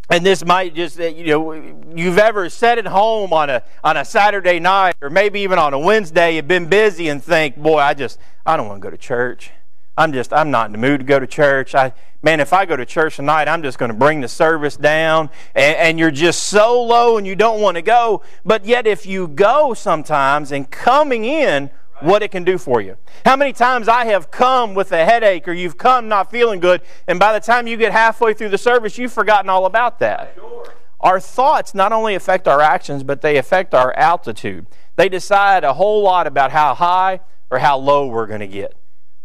and 0.09 0.25
this 0.25 0.43
might 0.43 0.73
just 0.73 0.99
uh, 0.99 1.05
you 1.05 1.27
know 1.27 1.53
you've 1.95 2.17
ever 2.17 2.49
sat 2.49 2.77
at 2.77 2.87
home 2.87 3.31
on 3.31 3.49
a 3.49 3.63
on 3.83 3.97
a 3.97 4.03
Saturday 4.03 4.59
night 4.59 4.95
or 5.01 5.09
maybe 5.09 5.41
even 5.41 5.59
on 5.59 5.73
a 5.73 5.79
Wednesday 5.79 6.35
you've 6.35 6.47
been 6.47 6.67
busy 6.67 7.09
and 7.09 7.23
think 7.23 7.55
boy 7.55 7.77
I 7.77 7.93
just 7.93 8.19
I 8.45 8.57
don't 8.57 8.67
want 8.67 8.81
to 8.81 8.85
go 8.85 8.89
to 8.89 8.97
church. 8.97 9.51
I'm 9.97 10.13
just 10.13 10.33
I'm 10.33 10.51
not 10.51 10.67
in 10.67 10.71
the 10.71 10.77
mood 10.77 11.01
to 11.01 11.05
go 11.05 11.19
to 11.19 11.27
church. 11.27 11.75
I 11.75 11.93
man 12.21 12.39
if 12.39 12.53
I 12.53 12.65
go 12.65 12.75
to 12.75 12.85
church 12.85 13.17
tonight 13.17 13.47
I'm 13.47 13.61
just 13.61 13.77
going 13.77 13.91
to 13.91 13.97
bring 13.97 14.21
the 14.21 14.27
service 14.27 14.75
down. 14.75 15.29
And, 15.53 15.75
and 15.75 15.99
you're 15.99 16.11
just 16.11 16.43
so 16.43 16.81
low 16.83 17.17
and 17.17 17.27
you 17.27 17.35
don't 17.35 17.61
want 17.61 17.75
to 17.75 17.81
go 17.81 18.23
but 18.43 18.65
yet 18.65 18.87
if 18.87 19.05
you 19.05 19.27
go 19.27 19.73
sometimes 19.73 20.51
and 20.51 20.69
coming 20.69 21.25
in 21.25 21.69
what 22.01 22.23
it 22.23 22.31
can 22.31 22.43
do 22.43 22.57
for 22.57 22.81
you. 22.81 22.97
How 23.25 23.35
many 23.35 23.53
times 23.53 23.87
I 23.87 24.05
have 24.05 24.31
come 24.31 24.73
with 24.73 24.91
a 24.91 25.05
headache 25.05 25.47
or 25.47 25.53
you've 25.53 25.77
come 25.77 26.07
not 26.07 26.31
feeling 26.31 26.59
good, 26.59 26.81
and 27.07 27.19
by 27.19 27.33
the 27.33 27.39
time 27.39 27.67
you 27.67 27.77
get 27.77 27.91
halfway 27.91 28.33
through 28.33 28.49
the 28.49 28.57
service, 28.57 28.97
you've 28.97 29.13
forgotten 29.13 29.49
all 29.49 29.65
about 29.65 29.99
that. 29.99 30.33
Sure. 30.35 30.73
Our 30.99 31.19
thoughts 31.19 31.73
not 31.73 31.91
only 31.91 32.15
affect 32.15 32.47
our 32.47 32.61
actions, 32.61 33.03
but 33.03 33.21
they 33.21 33.37
affect 33.37 33.73
our 33.73 33.93
altitude. 33.93 34.65
They 34.95 35.07
decide 35.09 35.63
a 35.63 35.73
whole 35.73 36.01
lot 36.03 36.27
about 36.27 36.51
how 36.51 36.75
high 36.75 37.21
or 37.49 37.59
how 37.59 37.77
low 37.77 38.07
we're 38.07 38.27
going 38.27 38.41
to 38.41 38.47
get. 38.47 38.75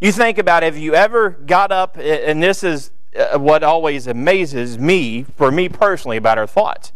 You 0.00 0.12
think 0.12 0.38
about 0.38 0.62
have 0.62 0.76
you 0.76 0.94
ever 0.94 1.30
got 1.30 1.72
up, 1.72 1.96
and 1.98 2.42
this 2.42 2.62
is 2.62 2.90
uh, 3.16 3.38
what 3.38 3.62
always 3.62 4.06
amazes 4.06 4.78
me, 4.78 5.22
for 5.22 5.50
me 5.50 5.68
personally, 5.68 6.16
about 6.16 6.38
our 6.38 6.46
thoughts. 6.46 6.92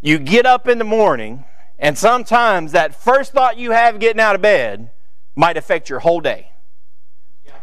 You 0.00 0.18
get 0.18 0.46
up 0.46 0.68
in 0.68 0.78
the 0.78 0.84
morning 0.84 1.44
And 1.78 1.98
sometimes 1.98 2.72
that 2.72 2.94
first 2.94 3.32
thought 3.32 3.58
you 3.58 3.72
have 3.72 3.98
getting 3.98 4.20
out 4.20 4.34
of 4.34 4.42
bed 4.42 4.90
might 5.36 5.56
affect 5.56 5.88
your 5.88 6.00
whole 6.00 6.20
day. 6.20 6.50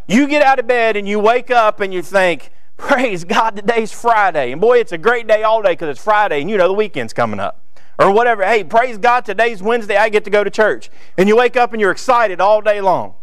You 0.08 0.27
get 0.27 0.42
out 0.42 0.60
of 0.60 0.68
bed 0.68 0.96
and 0.96 1.08
you 1.08 1.20
wake 1.20 1.51
up 1.51 1.80
and 1.80 1.94
you 1.94 2.01
think, 2.01 2.51
Praise 2.77 3.24
God, 3.24 3.56
today's 3.56 3.92
Friday. 3.92 4.51
And 4.51 4.60
boy, 4.60 4.80
it's 4.80 4.92
a 4.92 4.98
great 4.98 5.27
day 5.27 5.44
all 5.44 5.62
day 5.62 5.74
because 5.74 5.89
it's 5.89 6.03
Friday 6.03 6.42
and 6.42 6.50
you 6.50 6.58
know 6.58 6.68
the 6.68 6.74
weekend's 6.74 7.13
coming 7.13 7.39
up. 7.39 7.60
Or 8.00 8.12
whatever. 8.12 8.44
Hey, 8.44 8.63
praise 8.63 8.98
God, 8.98 9.24
today's 9.24 9.62
Wednesday, 9.62 9.96
I 9.96 10.10
get 10.10 10.24
to 10.24 10.32
go 10.32 10.44
to 10.44 10.50
church. 10.50 10.89
And 11.18 11.30
you 11.30 11.36
wake 11.36 11.56
up 11.56 11.74
and 11.74 11.80
you're 11.80 11.92
excited 11.92 12.42
all 12.42 12.60
day 12.62 12.82
long. 12.82 13.13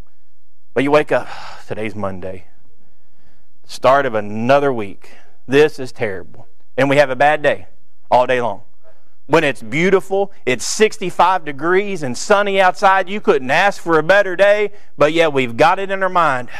But 0.74 0.84
you 0.84 0.92
wake 0.92 1.10
up, 1.10 1.26
ah, 1.28 1.60
today's 1.66 1.96
Monday. 1.96 2.46
Start 3.64 4.06
of 4.06 4.14
another 4.14 4.72
week. 4.72 5.10
This 5.46 5.80
is 5.80 5.90
terrible. 5.90 6.46
And 6.76 6.88
we 6.88 6.96
have 6.96 7.10
a 7.10 7.16
bad 7.16 7.42
day 7.42 7.66
all 8.10 8.26
day 8.26 8.40
long. 8.40 8.62
When 9.30 9.44
it's 9.44 9.62
beautiful, 9.62 10.32
it's 10.44 10.66
65 10.66 11.44
degrees 11.44 12.02
and 12.02 12.18
sunny 12.18 12.60
outside, 12.60 13.08
you 13.08 13.20
couldn't 13.20 13.52
ask 13.52 13.80
for 13.80 13.96
a 13.96 14.02
better 14.02 14.34
day, 14.34 14.72
but 14.98 15.12
yet 15.12 15.32
we've 15.32 15.56
got 15.56 15.78
it 15.78 15.88
in 15.92 16.02
our 16.02 16.08
mind. 16.08 16.48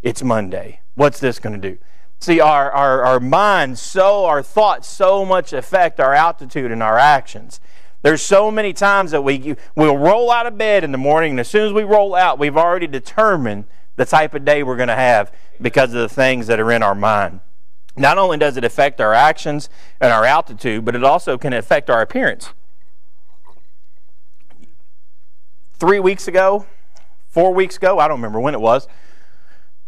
It's 0.00 0.22
Monday. 0.22 0.80
What's 0.94 1.18
this 1.18 1.40
going 1.40 1.60
to 1.60 1.70
do? 1.70 1.78
See, 2.20 2.38
our, 2.38 2.70
our, 2.70 3.04
our 3.04 3.18
minds, 3.18 3.80
so 3.80 4.26
our 4.26 4.44
thoughts 4.44 4.86
so 4.86 5.24
much 5.24 5.52
affect 5.52 5.98
our 5.98 6.14
altitude 6.14 6.70
and 6.70 6.84
our 6.84 6.98
actions. 6.98 7.58
There's 8.02 8.22
so 8.22 8.50
many 8.52 8.72
times 8.72 9.10
that 9.10 9.22
we 9.22 9.56
we'll 9.74 9.96
roll 9.96 10.30
out 10.30 10.46
of 10.46 10.56
bed 10.56 10.84
in 10.84 10.92
the 10.92 10.98
morning, 10.98 11.32
and 11.32 11.40
as 11.40 11.48
soon 11.48 11.66
as 11.66 11.72
we 11.72 11.82
roll 11.82 12.14
out, 12.14 12.38
we've 12.38 12.56
already 12.56 12.86
determined 12.86 13.64
the 13.96 14.04
type 14.04 14.34
of 14.34 14.44
day 14.44 14.62
we're 14.62 14.76
going 14.76 14.86
to 14.86 14.94
have 14.94 15.32
because 15.60 15.92
of 15.94 16.00
the 16.00 16.08
things 16.08 16.46
that 16.46 16.60
are 16.60 16.70
in 16.70 16.84
our 16.84 16.94
mind. 16.94 17.40
Not 17.98 18.18
only 18.18 18.38
does 18.38 18.56
it 18.56 18.64
affect 18.64 19.00
our 19.00 19.12
actions 19.12 19.68
and 20.00 20.12
our 20.12 20.24
altitude, 20.24 20.84
but 20.84 20.94
it 20.94 21.04
also 21.04 21.36
can 21.36 21.52
affect 21.52 21.90
our 21.90 22.00
appearance. 22.00 22.50
Three 25.74 26.00
weeks 26.00 26.26
ago, 26.28 26.66
four 27.28 27.54
weeks 27.54 27.76
ago, 27.76 27.98
I 27.98 28.08
don't 28.08 28.18
remember 28.18 28.40
when 28.40 28.54
it 28.54 28.60
was, 28.60 28.88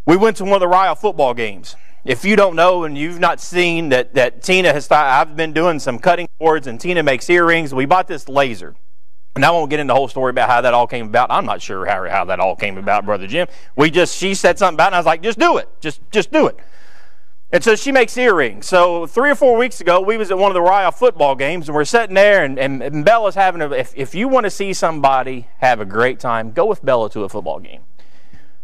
we 0.07 0.17
went 0.17 0.37
to 0.39 0.45
one 0.45 0.55
of 0.55 0.61
the 0.61 0.69
Ryle 0.69 0.95
football 0.95 1.35
games 1.35 1.77
if 2.05 2.25
you 2.25 2.37
don't 2.37 2.57
know 2.57 2.85
and 2.85 2.97
you've 2.97 3.21
not 3.21 3.41
seen 3.41 3.91
that, 3.91 4.15
that 4.15 4.43
Tina 4.43 4.73
has, 4.73 4.87
thought, 4.87 5.07
I've 5.07 5.37
been 5.37 5.53
doing 5.53 5.79
some 5.79 5.99
cutting 5.99 6.29
boards 6.39 6.67
and 6.67 6.81
Tina 6.81 7.03
makes 7.03 7.29
earrings. 7.29 7.75
We 7.75 7.85
bought 7.85 8.09
this 8.09 8.29
laser. 8.29 8.75
And 9.37 9.45
I 9.45 9.51
won't 9.51 9.71
get 9.71 9.79
into 9.79 9.93
the 9.93 9.97
whole 9.97 10.09
story 10.09 10.31
about 10.31 10.49
how 10.49 10.61
that 10.63 10.75
all 10.75 10.87
came 10.87 11.07
about. 11.07 11.31
I'm 11.31 11.47
not 11.47 11.63
sure 11.63 11.87
how, 11.87 12.09
how 12.09 12.25
that 12.25 12.41
all 12.41 12.57
came 12.57 12.79
about, 12.79 13.07
Brother 13.07 13.27
Jim. 13.27 13.47
We 13.77 13.91
just, 13.91 14.17
she 14.17 14.35
said 14.35 14.59
something 14.59 14.75
about 14.75 14.87
it, 14.87 14.89
and 14.89 14.95
I 14.97 14.99
was 14.99 15.07
like, 15.07 15.23
just 15.23 15.39
do 15.39 15.59
it. 15.59 15.69
Just, 15.81 16.01
just 16.11 16.33
do 16.33 16.49
it. 16.49 16.59
And 17.53 17.65
so 17.65 17.75
she 17.75 17.91
makes 17.91 18.17
earrings. 18.17 18.67
So 18.67 19.07
three 19.07 19.31
or 19.31 19.35
four 19.35 19.57
weeks 19.57 19.81
ago, 19.81 20.01
we 20.01 20.17
was 20.17 20.31
at 20.31 20.39
one 20.39 20.51
of 20.51 20.55
the 20.55 20.61
Ryle 20.61 20.93
football 20.93 21.35
games, 21.35 21.69
and 21.69 21.75
we're 21.75 21.85
sitting 21.85 22.15
there, 22.15 22.45
and, 22.45 22.59
and, 22.59 23.05
Bella's 23.05 23.35
having 23.35 23.61
a, 23.61 23.71
if, 23.73 23.93
if 23.97 24.15
you 24.15 24.29
want 24.29 24.45
to 24.45 24.51
see 24.51 24.73
somebody 24.73 25.49
have 25.59 25.81
a 25.81 25.85
great 25.85 26.21
time, 26.21 26.53
go 26.53 26.67
with 26.67 26.85
Bella 26.85 27.11
to 27.11 27.25
a 27.25 27.29
football 27.29 27.59
game. 27.59 27.81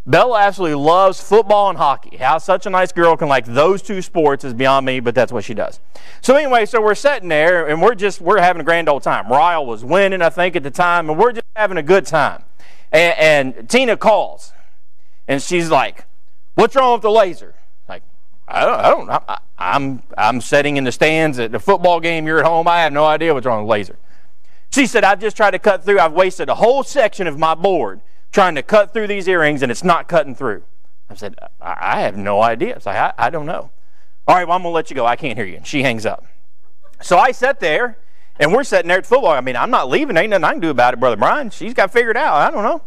Bella 0.09 0.39
absolutely 0.39 0.77
loves 0.77 1.21
football 1.21 1.69
and 1.69 1.77
hockey. 1.77 2.17
How 2.19 2.39
such 2.39 2.65
a 2.65 2.71
nice 2.71 2.93
girl 2.93 3.17
can 3.17 3.27
like 3.27 3.45
those 3.45 3.83
two 3.83 4.01
sports 4.01 4.45
is 4.45 4.55
beyond 4.55 4.87
me, 4.87 5.01
but 5.01 5.17
that's 5.17 5.33
what 5.33 5.43
she 5.43 5.53
does. 5.53 5.81
So 6.21 6.37
anyway, 6.37 6.65
so 6.65 6.81
we're 6.81 6.95
sitting 6.95 7.29
there 7.29 7.67
and 7.67 7.83
we're 7.83 7.97
just 7.97 8.21
we're 8.21 8.41
having 8.41 8.61
a 8.61 8.65
grand 8.65 8.89
old 8.89 9.03
time. 9.03 9.29
Ryle 9.29 9.67
was 9.67 9.85
winning, 9.85 10.23
I 10.23 10.31
think, 10.31 10.55
at 10.55 10.63
the 10.63 10.71
time, 10.71 11.11
and 11.11 11.19
we're 11.19 11.33
just 11.33 11.47
having 11.57 11.77
a 11.77 11.83
good 11.83 12.07
time. 12.07 12.45
And, 12.93 13.55
and 13.57 13.69
Tina 13.69 13.97
calls, 13.97 14.53
and 15.27 15.43
she's 15.43 15.71
like, 15.71 16.05
"What's 16.55 16.77
wrong 16.77 16.93
with 16.93 17.03
the 17.03 17.11
laser?" 17.11 17.56
I 18.49 18.65
don't, 18.65 18.81
I 18.81 18.91
don't, 18.91 19.11
I, 19.11 19.39
I'm 19.59 20.03
I'm 20.17 20.41
sitting 20.41 20.77
in 20.77 20.85
the 20.85 20.93
stands 20.93 21.39
at 21.39 21.53
the 21.53 21.59
football 21.59 22.01
game. 22.01 22.27
You're 22.27 22.39
at 22.41 22.47
home. 22.47 22.69
I 22.69 22.83
have 22.83 22.93
no 22.93 23.05
idea 23.05 23.35
what's 23.35 23.47
wrong 23.47 23.65
with 23.65 23.71
laser. 23.71 23.99
She 24.71 24.87
said, 24.87 25.05
"I've 25.05 25.21
just 25.21 25.37
tried 25.37 25.53
to 25.53 25.59
cut 25.59 25.85
through. 25.85 25.99
I've 25.99 26.13
wasted 26.13 26.49
a 26.49 26.55
whole 26.55 26.83
section 26.83 27.27
of 27.27 27.39
my 27.39 27.55
board." 27.55 28.01
trying 28.37 28.55
to 28.55 28.63
cut 28.63 28.93
through 28.93 29.07
these 29.07 29.27
earrings 29.27 29.63
and 29.63 29.73
it's 29.73 29.83
not 29.83 30.09
cutting 30.09 30.35
through. 30.35 30.63
I 31.09 31.15
said, 31.15 31.37
I, 31.59 31.77
I 31.81 32.01
have 32.03 32.19
no 32.19 32.43
idea. 32.43 32.77
It's 32.77 32.85
like, 32.85 32.97
I, 32.97 33.15
I 33.17 33.31
don't 33.31 33.47
know. 33.47 33.71
All 34.29 34.35
right, 34.35 34.47
well, 34.47 34.57
I'm 34.57 34.63
going 34.63 34.73
to 34.73 34.75
let 34.75 34.91
you 34.91 34.97
go. 34.97 35.07
I 35.07 35.17
can't 35.17 35.39
hear 35.39 35.47
you. 35.47 35.57
And 35.57 35.67
she 35.67 35.83
hangs 35.83 36.05
up. 36.05 36.27
So 37.01 37.17
I 37.17 37.33
sat 37.33 37.61
there, 37.61 37.97
and 38.39 38.53
we're 38.53 38.65
sitting 38.65 38.89
there 38.89 38.99
at 38.99 39.07
football. 39.07 39.31
I 39.31 39.41
mean, 39.41 39.57
I'm 39.57 39.71
not 39.71 39.89
leaving. 39.89 40.19
Ain't 40.19 40.29
nothing 40.29 40.45
I 40.45 40.53
can 40.53 40.61
do 40.61 40.69
about 40.69 40.93
it, 40.93 41.01
Brother 41.01 41.17
Brian. 41.17 41.49
She's 41.49 41.73
got 41.73 41.93
figured 41.93 42.19
out. 42.19 42.35
I 42.35 42.51
don't 42.51 42.63
know. 42.63 42.83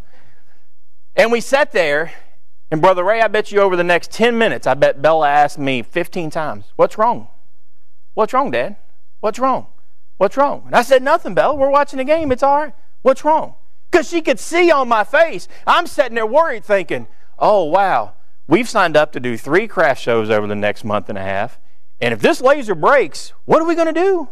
And 1.15 1.31
we 1.31 1.41
sat 1.41 1.71
there, 1.71 2.11
and 2.71 2.81
Brother 2.81 3.03
Ray, 3.03 3.21
I 3.21 3.27
bet 3.27 3.51
you 3.51 3.61
over 3.61 3.75
the 3.75 3.83
next 3.83 4.11
10 4.11 4.37
minutes, 4.37 4.67
I 4.67 4.73
bet 4.73 5.01
Bella 5.01 5.29
asked 5.29 5.57
me 5.57 5.81
15 5.81 6.29
times, 6.29 6.65
What's 6.75 6.97
wrong? 6.97 7.27
What's 8.13 8.33
wrong, 8.33 8.51
Dad? 8.51 8.77
What's 9.19 9.39
wrong? 9.39 9.67
What's 10.17 10.37
wrong? 10.37 10.63
And 10.65 10.75
I 10.75 10.81
said, 10.81 11.01
Nothing, 11.01 11.33
Bella. 11.33 11.55
We're 11.55 11.69
watching 11.69 11.97
the 11.97 12.03
game. 12.03 12.31
It's 12.31 12.43
all 12.43 12.57
right. 12.57 12.73
What's 13.01 13.23
wrong? 13.23 13.55
Because 13.89 14.07
she 14.07 14.21
could 14.21 14.39
see 14.39 14.71
on 14.71 14.87
my 14.87 15.03
face. 15.03 15.47
I'm 15.65 15.87
sitting 15.87 16.15
there 16.15 16.25
worried 16.25 16.63
thinking, 16.63 17.07
oh, 17.39 17.63
wow, 17.63 18.13
we've 18.47 18.69
signed 18.69 18.95
up 18.95 19.11
to 19.13 19.19
do 19.19 19.37
three 19.37 19.67
craft 19.67 20.01
shows 20.01 20.29
over 20.29 20.45
the 20.45 20.55
next 20.55 20.83
month 20.83 21.09
and 21.09 21.17
a 21.17 21.23
half. 21.23 21.59
And 21.99 22.13
if 22.13 22.21
this 22.21 22.41
laser 22.41 22.75
breaks, 22.75 23.33
what 23.45 23.61
are 23.61 23.67
we 23.67 23.75
going 23.75 23.93
to 23.93 23.99
do? 23.99 24.29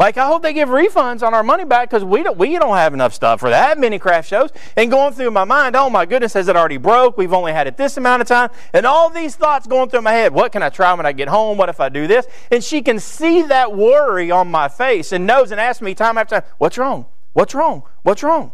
Like, 0.00 0.16
I 0.16 0.26
hope 0.26 0.42
they 0.42 0.54
give 0.54 0.70
refunds 0.70 1.22
on 1.22 1.34
our 1.34 1.42
money 1.42 1.66
back 1.66 1.90
because 1.90 2.02
we 2.02 2.22
don't, 2.22 2.38
we 2.38 2.58
don't 2.58 2.74
have 2.74 2.94
enough 2.94 3.12
stuff 3.12 3.38
for 3.38 3.50
that 3.50 3.78
many 3.78 3.98
craft 3.98 4.30
shows. 4.30 4.48
And 4.74 4.90
going 4.90 5.12
through 5.12 5.30
my 5.30 5.44
mind, 5.44 5.76
oh 5.76 5.90
my 5.90 6.06
goodness, 6.06 6.32
has 6.32 6.48
it 6.48 6.56
already 6.56 6.78
broke? 6.78 7.18
We've 7.18 7.34
only 7.34 7.52
had 7.52 7.66
it 7.66 7.76
this 7.76 7.98
amount 7.98 8.22
of 8.22 8.26
time. 8.26 8.48
And 8.72 8.86
all 8.86 9.10
these 9.10 9.36
thoughts 9.36 9.66
going 9.66 9.90
through 9.90 10.00
my 10.00 10.12
head. 10.12 10.32
What 10.32 10.52
can 10.52 10.62
I 10.62 10.70
try 10.70 10.94
when 10.94 11.04
I 11.04 11.12
get 11.12 11.28
home? 11.28 11.58
What 11.58 11.68
if 11.68 11.80
I 11.80 11.90
do 11.90 12.06
this? 12.06 12.26
And 12.50 12.64
she 12.64 12.80
can 12.80 12.98
see 12.98 13.42
that 13.42 13.76
worry 13.76 14.30
on 14.30 14.50
my 14.50 14.68
face 14.68 15.12
and 15.12 15.26
knows 15.26 15.50
and 15.50 15.60
asks 15.60 15.82
me 15.82 15.94
time 15.94 16.16
after 16.16 16.40
time, 16.40 16.50
what's 16.56 16.78
wrong? 16.78 17.04
What's 17.34 17.52
wrong? 17.52 17.82
What's 18.02 18.22
wrong? 18.22 18.52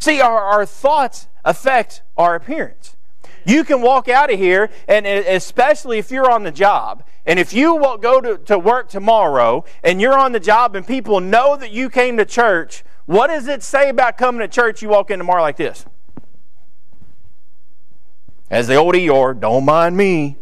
See, 0.00 0.20
our, 0.20 0.40
our 0.40 0.66
thoughts 0.66 1.28
affect 1.44 2.02
our 2.16 2.34
appearance. 2.34 2.96
You 3.48 3.64
can 3.64 3.80
walk 3.80 4.10
out 4.10 4.30
of 4.30 4.38
here, 4.38 4.68
and 4.86 5.06
especially 5.06 5.96
if 5.96 6.10
you're 6.10 6.30
on 6.30 6.42
the 6.42 6.52
job, 6.52 7.02
and 7.24 7.38
if 7.38 7.54
you 7.54 7.78
go 7.98 8.20
to, 8.20 8.36
to 8.36 8.58
work 8.58 8.90
tomorrow 8.90 9.64
and 9.82 10.02
you're 10.02 10.18
on 10.18 10.32
the 10.32 10.40
job 10.40 10.76
and 10.76 10.86
people 10.86 11.18
know 11.20 11.56
that 11.56 11.70
you 11.70 11.88
came 11.88 12.18
to 12.18 12.26
church, 12.26 12.84
what 13.06 13.28
does 13.28 13.48
it 13.48 13.62
say 13.62 13.88
about 13.88 14.18
coming 14.18 14.40
to 14.40 14.48
church? 14.48 14.82
You 14.82 14.90
walk 14.90 15.10
in 15.10 15.18
tomorrow 15.18 15.40
like 15.40 15.56
this. 15.56 15.86
As 18.50 18.66
the 18.66 18.74
old 18.74 18.94
Eeyore, 18.94 19.40
don't 19.40 19.64
mind 19.64 19.96
me. 19.96 20.36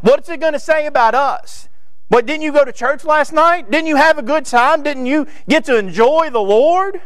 What's 0.00 0.30
it 0.30 0.40
going 0.40 0.54
to 0.54 0.58
say 0.58 0.86
about 0.86 1.14
us? 1.14 1.68
But 2.08 2.24
didn't 2.24 2.42
you 2.42 2.52
go 2.52 2.64
to 2.64 2.72
church 2.72 3.04
last 3.04 3.34
night? 3.34 3.70
Didn't 3.70 3.88
you 3.88 3.96
have 3.96 4.16
a 4.16 4.22
good 4.22 4.46
time? 4.46 4.82
Didn't 4.82 5.04
you 5.04 5.26
get 5.46 5.66
to 5.66 5.76
enjoy 5.76 6.30
the 6.30 6.40
Lord? 6.40 7.02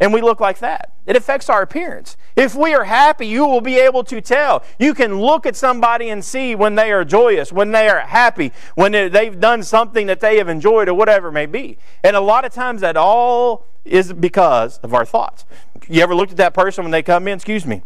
And 0.00 0.12
we 0.12 0.20
look 0.20 0.38
like 0.38 0.60
that. 0.60 0.91
It 1.04 1.16
affects 1.16 1.48
our 1.48 1.62
appearance. 1.62 2.16
If 2.36 2.54
we 2.54 2.74
are 2.74 2.84
happy, 2.84 3.26
you 3.26 3.44
will 3.46 3.60
be 3.60 3.78
able 3.78 4.04
to 4.04 4.20
tell. 4.20 4.62
You 4.78 4.94
can 4.94 5.20
look 5.20 5.46
at 5.46 5.56
somebody 5.56 6.08
and 6.10 6.24
see 6.24 6.54
when 6.54 6.76
they 6.76 6.92
are 6.92 7.04
joyous, 7.04 7.52
when 7.52 7.72
they 7.72 7.88
are 7.88 8.00
happy, 8.00 8.52
when 8.74 8.92
they've 8.92 9.38
done 9.38 9.62
something 9.64 10.06
that 10.06 10.20
they 10.20 10.38
have 10.38 10.48
enjoyed 10.48 10.88
or 10.88 10.94
whatever 10.94 11.28
it 11.28 11.32
may 11.32 11.46
be. 11.46 11.78
And 12.04 12.14
a 12.14 12.20
lot 12.20 12.44
of 12.44 12.52
times 12.52 12.80
that 12.82 12.96
all 12.96 13.66
is 13.84 14.12
because 14.12 14.78
of 14.78 14.94
our 14.94 15.04
thoughts. 15.04 15.44
You 15.88 16.02
ever 16.02 16.14
looked 16.14 16.30
at 16.30 16.36
that 16.36 16.54
person 16.54 16.84
when 16.84 16.92
they 16.92 17.02
come 17.02 17.26
in? 17.26 17.34
Excuse 17.34 17.66
me. 17.66 17.82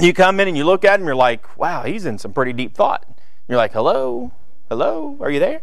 You 0.00 0.12
come 0.12 0.40
in 0.40 0.48
and 0.48 0.56
you 0.56 0.64
look 0.64 0.84
at 0.84 1.00
him, 1.00 1.06
you're 1.06 1.14
like, 1.14 1.56
wow, 1.56 1.84
he's 1.84 2.06
in 2.06 2.18
some 2.18 2.32
pretty 2.32 2.52
deep 2.52 2.74
thought. 2.74 3.04
You're 3.48 3.56
like, 3.56 3.72
hello? 3.72 4.32
Hello? 4.68 5.16
Are 5.20 5.30
you 5.30 5.40
there? 5.40 5.60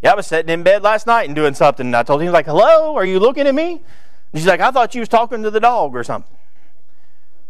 Yeah, 0.00 0.12
I 0.12 0.14
was 0.14 0.26
sitting 0.26 0.52
in 0.52 0.62
bed 0.62 0.82
last 0.82 1.06
night 1.06 1.26
and 1.26 1.36
doing 1.36 1.54
something, 1.54 1.86
and 1.86 1.94
I 1.94 2.02
told 2.02 2.22
him, 2.22 2.32
like, 2.32 2.46
hello? 2.46 2.96
Are 2.96 3.04
you 3.04 3.20
looking 3.20 3.46
at 3.46 3.54
me? 3.54 3.82
She's 4.34 4.46
like, 4.46 4.60
I 4.60 4.70
thought 4.70 4.94
you 4.94 5.00
was 5.00 5.08
talking 5.08 5.42
to 5.42 5.50
the 5.50 5.60
dog 5.60 5.94
or 5.94 6.04
something. 6.04 6.36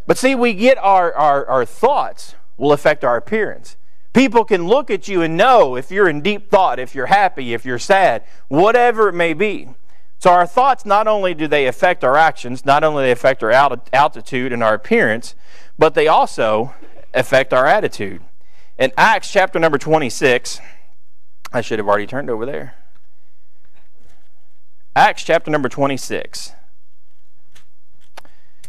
But 0.07 0.19
see, 0.19 0.35
we 0.35 0.53
get 0.55 0.79
our, 0.79 1.13
our, 1.15 1.47
our 1.47 1.65
thoughts 1.65 2.35
will 2.57 2.73
affect 2.73 3.05
our 3.05 3.17
appearance. 3.17 3.77
People 4.13 4.45
can 4.45 4.67
look 4.67 4.91
at 4.91 5.09
you 5.09 5.23
and 5.23 5.37
know 5.37 5.77
if 5.77 5.91
you're 5.91 6.09
in 6.09 6.21
deep 6.21 6.51
thought, 6.51 6.79
if 6.79 6.95
you're 6.95 7.07
happy, 7.07 7.55
if 7.55 7.65
you're 7.65 7.79
sad, 7.79 8.25
whatever 8.49 9.09
it 9.09 9.15
may 9.15 9.33
be. 9.33 9.69
So 10.19 10.31
our 10.31 10.47
thoughts 10.47 10.85
not 10.85 11.09
only 11.09 11.35
do 11.35 11.49
they 11.49 11.67
affect 11.67 12.05
our 12.05 12.17
actions, 12.17 12.65
not 12.65 12.85
only 12.85 13.05
they 13.05 13.11
affect 13.11 13.43
our 13.43 13.51
altitude 13.51 14.53
and 14.53 14.63
our 14.63 14.75
appearance, 14.75 15.35
but 15.79 15.95
they 15.95 16.07
also 16.07 16.75
affect 17.15 17.53
our 17.53 17.67
attitude. 17.67 18.23
In 18.79 18.93
Acts 18.97 19.33
chapter 19.33 19.59
number 19.59 19.79
26, 19.79 20.61
I 21.53 21.61
should 21.61 21.79
have 21.79 21.89
already 21.89 22.07
turned 22.07 22.31
over 22.31 22.47
there. 22.47 22.75
Acts 24.95 25.25
chapter 25.25 25.51
number 25.51 25.69
26. 25.69 26.53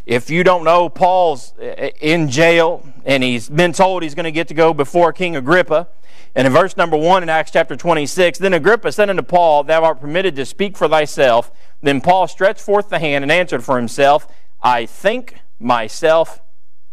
If 0.05 0.29
you 0.29 0.43
don't 0.43 0.63
know, 0.63 0.89
Paul's 0.89 1.53
uh, 1.57 1.89
in 2.01 2.29
jail 2.29 2.85
and 3.05 3.23
he's 3.23 3.49
been 3.49 3.71
told 3.71 4.03
he's 4.03 4.15
going 4.15 4.25
to 4.25 4.31
get 4.31 4.47
to 4.49 4.53
go 4.53 4.73
before 4.73 5.13
King 5.13 5.35
Agrippa. 5.35 5.87
And 6.35 6.47
in 6.47 6.53
verse 6.53 6.75
number 6.75 6.97
1 6.97 7.23
in 7.23 7.29
Acts 7.29 7.51
chapter 7.51 7.75
26, 7.75 8.39
then 8.39 8.53
Agrippa 8.53 8.91
said 8.91 9.09
unto 9.09 9.21
Paul, 9.21 9.63
Thou 9.63 9.83
art 9.83 10.01
permitted 10.01 10.35
to 10.35 10.45
speak 10.45 10.75
for 10.75 10.87
thyself. 10.87 11.51
Then 11.81 12.01
Paul 12.01 12.27
stretched 12.27 12.61
forth 12.61 12.89
the 12.89 12.99
hand 12.99 13.23
and 13.23 13.31
answered 13.31 13.63
for 13.63 13.77
himself, 13.77 14.27
I 14.61 14.85
think 14.85 15.39
myself 15.59 16.41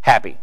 happy. 0.00 0.38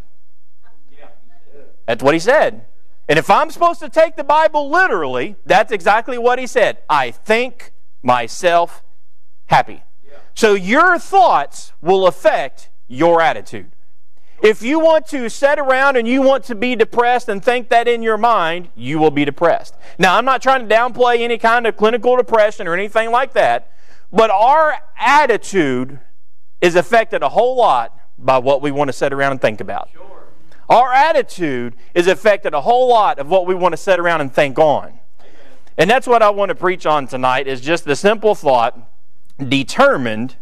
That's 1.86 2.02
what 2.02 2.12
he 2.12 2.20
said. 2.20 2.66
And 3.08 3.18
if 3.18 3.30
I'm 3.30 3.50
supposed 3.50 3.80
to 3.80 3.88
take 3.88 4.16
the 4.16 4.24
Bible 4.24 4.68
literally, 4.68 5.36
that's 5.46 5.72
exactly 5.72 6.18
what 6.18 6.38
he 6.38 6.46
said. 6.46 6.78
I 6.90 7.10
think 7.10 7.72
myself 8.02 8.82
happy. 9.46 9.82
So 10.38 10.54
your 10.54 11.00
thoughts 11.00 11.72
will 11.82 12.06
affect 12.06 12.70
your 12.86 13.20
attitude. 13.20 13.72
If 14.40 14.62
you 14.62 14.78
want 14.78 15.08
to 15.08 15.28
sit 15.28 15.58
around 15.58 15.96
and 15.96 16.06
you 16.06 16.22
want 16.22 16.44
to 16.44 16.54
be 16.54 16.76
depressed 16.76 17.28
and 17.28 17.44
think 17.44 17.70
that 17.70 17.88
in 17.88 18.04
your 18.04 18.16
mind, 18.16 18.68
you 18.76 19.00
will 19.00 19.10
be 19.10 19.24
depressed. 19.24 19.74
Now, 19.98 20.16
I'm 20.16 20.24
not 20.24 20.40
trying 20.40 20.68
to 20.68 20.72
downplay 20.72 21.22
any 21.22 21.38
kind 21.38 21.66
of 21.66 21.76
clinical 21.76 22.16
depression 22.16 22.68
or 22.68 22.74
anything 22.74 23.10
like 23.10 23.32
that, 23.32 23.72
but 24.12 24.30
our 24.30 24.76
attitude 24.96 25.98
is 26.60 26.76
affected 26.76 27.24
a 27.24 27.30
whole 27.30 27.56
lot 27.56 27.98
by 28.16 28.38
what 28.38 28.62
we 28.62 28.70
want 28.70 28.90
to 28.90 28.92
sit 28.92 29.12
around 29.12 29.32
and 29.32 29.40
think 29.40 29.60
about. 29.60 29.88
Sure. 29.92 30.28
Our 30.68 30.92
attitude 30.92 31.74
is 31.94 32.06
affected 32.06 32.54
a 32.54 32.60
whole 32.60 32.88
lot 32.88 33.18
of 33.18 33.28
what 33.28 33.48
we 33.48 33.56
want 33.56 33.72
to 33.72 33.76
sit 33.76 33.98
around 33.98 34.20
and 34.20 34.32
think 34.32 34.56
on. 34.56 34.84
Amen. 34.84 35.00
And 35.78 35.90
that's 35.90 36.06
what 36.06 36.22
I 36.22 36.30
want 36.30 36.50
to 36.50 36.54
preach 36.54 36.86
on 36.86 37.08
tonight 37.08 37.48
is 37.48 37.60
just 37.60 37.84
the 37.84 37.96
simple 37.96 38.36
thought 38.36 38.88
determined 39.46 40.36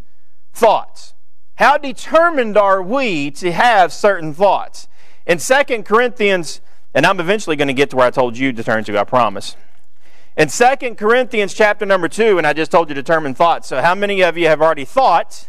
thoughts. 0.52 1.14
How 1.56 1.78
determined 1.78 2.56
are 2.56 2.82
we 2.82 3.30
to 3.32 3.52
have 3.52 3.92
certain 3.92 4.34
thoughts? 4.34 4.88
In 5.26 5.38
2 5.38 5.82
Corinthians, 5.82 6.60
and 6.94 7.06
I'm 7.06 7.18
eventually 7.18 7.56
going 7.56 7.68
to 7.68 7.74
get 7.74 7.90
to 7.90 7.96
where 7.96 8.06
I 8.06 8.10
told 8.10 8.36
you 8.36 8.52
to 8.52 8.62
turn 8.62 8.84
to, 8.84 8.98
I 8.98 9.04
promise. 9.04 9.56
In 10.36 10.48
2 10.48 10.94
Corinthians 10.96 11.54
chapter 11.54 11.86
number 11.86 12.08
2, 12.08 12.36
and 12.38 12.46
I 12.46 12.52
just 12.52 12.70
told 12.70 12.88
you 12.88 12.94
determined 12.94 13.36
thoughts. 13.36 13.68
So 13.68 13.80
how 13.80 13.94
many 13.94 14.22
of 14.22 14.36
you 14.36 14.48
have 14.48 14.60
already 14.60 14.84
thought 14.84 15.48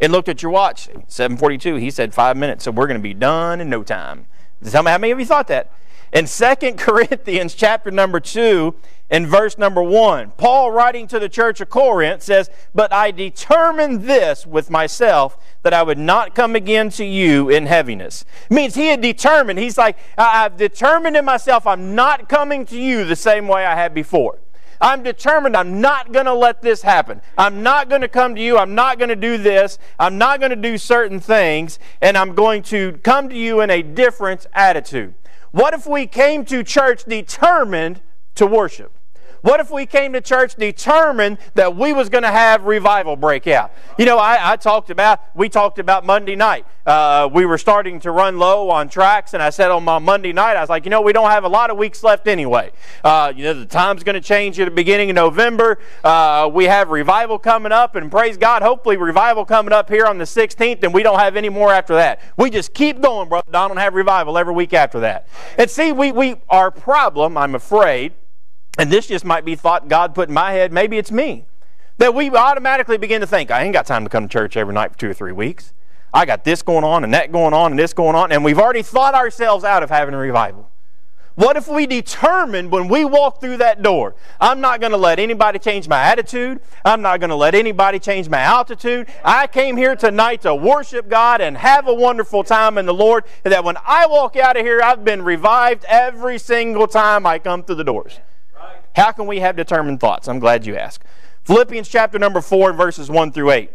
and 0.00 0.12
looked 0.12 0.28
at 0.28 0.42
your 0.42 0.52
watch? 0.52 0.88
742, 1.08 1.76
he 1.76 1.90
said 1.90 2.12
five 2.12 2.36
minutes, 2.36 2.64
so 2.64 2.70
we're 2.70 2.86
going 2.86 3.00
to 3.00 3.02
be 3.02 3.14
done 3.14 3.60
in 3.60 3.70
no 3.70 3.82
time. 3.82 4.26
Tell 4.70 4.82
me 4.82 4.90
how 4.90 4.98
many 4.98 5.12
of 5.12 5.18
you 5.18 5.26
thought 5.26 5.48
that? 5.48 5.72
In 6.12 6.26
2 6.26 6.54
Corinthians 6.76 7.54
chapter 7.54 7.90
number 7.90 8.20
2 8.20 8.74
and 9.08 9.26
verse 9.26 9.56
number 9.58 9.82
1, 9.82 10.32
Paul 10.36 10.70
writing 10.70 11.06
to 11.08 11.18
the 11.18 11.28
church 11.28 11.60
of 11.60 11.70
Corinth 11.70 12.22
says, 12.22 12.50
But 12.74 12.92
I 12.92 13.10
determined 13.10 14.02
this 14.02 14.46
with 14.46 14.70
myself 14.70 15.38
that 15.62 15.72
I 15.72 15.82
would 15.82 15.98
not 15.98 16.34
come 16.34 16.54
again 16.54 16.90
to 16.90 17.04
you 17.04 17.48
in 17.48 17.66
heaviness. 17.66 18.24
It 18.50 18.54
means 18.54 18.74
he 18.74 18.88
had 18.88 19.00
determined, 19.00 19.58
he's 19.58 19.78
like, 19.78 19.96
I've 20.18 20.56
determined 20.56 21.16
in 21.16 21.24
myself 21.24 21.66
I'm 21.66 21.94
not 21.94 22.28
coming 22.28 22.66
to 22.66 22.80
you 22.80 23.04
the 23.04 23.16
same 23.16 23.48
way 23.48 23.64
I 23.64 23.74
had 23.74 23.94
before. 23.94 24.38
I'm 24.82 25.04
determined 25.04 25.56
I'm 25.56 25.80
not 25.80 26.10
going 26.10 26.26
to 26.26 26.34
let 26.34 26.60
this 26.60 26.82
happen. 26.82 27.22
I'm 27.38 27.62
not 27.62 27.88
going 27.88 28.00
to 28.00 28.08
come 28.08 28.34
to 28.34 28.40
you. 28.40 28.58
I'm 28.58 28.74
not 28.74 28.98
going 28.98 29.10
to 29.10 29.16
do 29.16 29.38
this. 29.38 29.78
I'm 29.96 30.18
not 30.18 30.40
going 30.40 30.50
to 30.50 30.56
do 30.56 30.76
certain 30.76 31.20
things. 31.20 31.78
And 32.00 32.18
I'm 32.18 32.34
going 32.34 32.64
to 32.64 32.98
come 33.04 33.28
to 33.28 33.36
you 33.36 33.60
in 33.60 33.70
a 33.70 33.80
different 33.80 34.46
attitude. 34.52 35.14
What 35.52 35.74
if 35.74 35.86
we 35.86 36.06
came 36.06 36.44
to 36.46 36.64
church 36.64 37.04
determined 37.04 38.00
to 38.34 38.46
worship? 38.46 38.92
What 39.42 39.58
if 39.58 39.72
we 39.72 39.86
came 39.86 40.12
to 40.12 40.20
church 40.20 40.54
determined 40.54 41.38
that 41.54 41.76
we 41.76 41.92
was 41.92 42.08
going 42.08 42.22
to 42.22 42.30
have 42.30 42.64
revival 42.64 43.16
break 43.16 43.48
out? 43.48 43.72
You 43.98 44.06
know, 44.06 44.16
I, 44.16 44.52
I, 44.52 44.56
talked 44.56 44.88
about, 44.88 45.20
we 45.34 45.48
talked 45.48 45.80
about 45.80 46.06
Monday 46.06 46.36
night. 46.36 46.64
Uh, 46.86 47.28
we 47.32 47.44
were 47.44 47.58
starting 47.58 47.98
to 48.00 48.12
run 48.12 48.38
low 48.38 48.70
on 48.70 48.88
tracts, 48.88 49.34
and 49.34 49.42
I 49.42 49.50
said 49.50 49.72
on 49.72 49.82
my 49.82 49.98
Monday 49.98 50.32
night, 50.32 50.56
I 50.56 50.60
was 50.60 50.70
like, 50.70 50.84
you 50.84 50.90
know, 50.90 51.00
we 51.00 51.12
don't 51.12 51.30
have 51.30 51.42
a 51.42 51.48
lot 51.48 51.70
of 51.70 51.76
weeks 51.76 52.04
left 52.04 52.28
anyway. 52.28 52.70
Uh, 53.02 53.32
you 53.34 53.42
know, 53.42 53.54
the 53.54 53.66
time's 53.66 54.04
going 54.04 54.14
to 54.14 54.20
change 54.20 54.60
at 54.60 54.66
the 54.66 54.70
beginning 54.70 55.10
of 55.10 55.16
November. 55.16 55.80
Uh, 56.04 56.48
we 56.52 56.66
have 56.66 56.90
revival 56.90 57.36
coming 57.36 57.72
up, 57.72 57.96
and 57.96 58.12
praise 58.12 58.36
God, 58.36 58.62
hopefully 58.62 58.96
revival 58.96 59.44
coming 59.44 59.72
up 59.72 59.88
here 59.88 60.06
on 60.06 60.18
the 60.18 60.24
16th, 60.24 60.84
and 60.84 60.94
we 60.94 61.02
don't 61.02 61.18
have 61.18 61.34
any 61.34 61.48
more 61.48 61.72
after 61.72 61.94
that. 61.94 62.20
We 62.36 62.48
just 62.48 62.74
keep 62.74 63.00
going, 63.00 63.28
brother 63.28 63.50
Don, 63.50 63.72
and 63.72 63.80
have 63.80 63.94
revival 63.94 64.38
every 64.38 64.54
week 64.54 64.72
after 64.72 65.00
that. 65.00 65.26
And 65.58 65.68
see, 65.68 65.90
we, 65.90 66.12
we 66.12 66.36
our 66.48 66.70
problem, 66.70 67.36
I'm 67.36 67.56
afraid, 67.56 68.12
and 68.78 68.90
this 68.90 69.06
just 69.06 69.24
might 69.24 69.44
be 69.44 69.54
thought 69.54 69.88
God 69.88 70.14
put 70.14 70.28
in 70.28 70.34
my 70.34 70.52
head, 70.52 70.72
maybe 70.72 70.98
it's 70.98 71.12
me, 71.12 71.46
that 71.98 72.14
we 72.14 72.30
automatically 72.30 72.96
begin 72.96 73.20
to 73.20 73.26
think, 73.26 73.50
I 73.50 73.62
ain't 73.62 73.72
got 73.72 73.86
time 73.86 74.04
to 74.04 74.10
come 74.10 74.28
to 74.28 74.32
church 74.32 74.56
every 74.56 74.74
night 74.74 74.92
for 74.92 74.98
two 74.98 75.10
or 75.10 75.14
three 75.14 75.32
weeks. 75.32 75.72
I 76.14 76.26
got 76.26 76.44
this 76.44 76.62
going 76.62 76.84
on 76.84 77.04
and 77.04 77.14
that 77.14 77.32
going 77.32 77.54
on 77.54 77.72
and 77.72 77.78
this 77.78 77.92
going 77.92 78.14
on, 78.14 78.32
and 78.32 78.44
we've 78.44 78.58
already 78.58 78.82
thought 78.82 79.14
ourselves 79.14 79.64
out 79.64 79.82
of 79.82 79.90
having 79.90 80.14
a 80.14 80.18
revival. 80.18 80.68
What 81.34 81.56
if 81.56 81.66
we 81.66 81.86
determined 81.86 82.70
when 82.70 82.88
we 82.88 83.06
walk 83.06 83.40
through 83.40 83.56
that 83.58 83.82
door, 83.82 84.14
I'm 84.38 84.60
not 84.60 84.80
going 84.80 84.90
to 84.90 84.98
let 84.98 85.18
anybody 85.18 85.58
change 85.58 85.88
my 85.88 85.98
attitude. 86.02 86.60
I'm 86.84 87.00
not 87.00 87.20
going 87.20 87.30
to 87.30 87.36
let 87.36 87.54
anybody 87.54 87.98
change 87.98 88.28
my 88.28 88.40
altitude. 88.40 89.08
I 89.24 89.46
came 89.46 89.78
here 89.78 89.96
tonight 89.96 90.42
to 90.42 90.54
worship 90.54 91.08
God 91.08 91.40
and 91.40 91.56
have 91.56 91.88
a 91.88 91.94
wonderful 91.94 92.44
time 92.44 92.76
in 92.76 92.84
the 92.84 92.92
Lord. 92.92 93.24
And 93.44 93.52
that 93.52 93.64
when 93.64 93.78
I 93.86 94.06
walk 94.06 94.36
out 94.36 94.58
of 94.58 94.66
here, 94.66 94.82
I've 94.82 95.04
been 95.04 95.22
revived 95.22 95.86
every 95.88 96.38
single 96.38 96.86
time 96.86 97.24
I 97.24 97.38
come 97.38 97.62
through 97.62 97.76
the 97.76 97.84
doors. 97.84 98.18
How 98.94 99.12
can 99.12 99.26
we 99.26 99.40
have 99.40 99.56
determined 99.56 100.00
thoughts? 100.00 100.28
I'm 100.28 100.38
glad 100.38 100.66
you 100.66 100.76
asked. 100.76 101.04
Philippians 101.44 101.88
chapter 101.88 102.18
number 102.18 102.40
4, 102.40 102.72
verses 102.72 103.10
1 103.10 103.32
through 103.32 103.50
8 103.50 103.70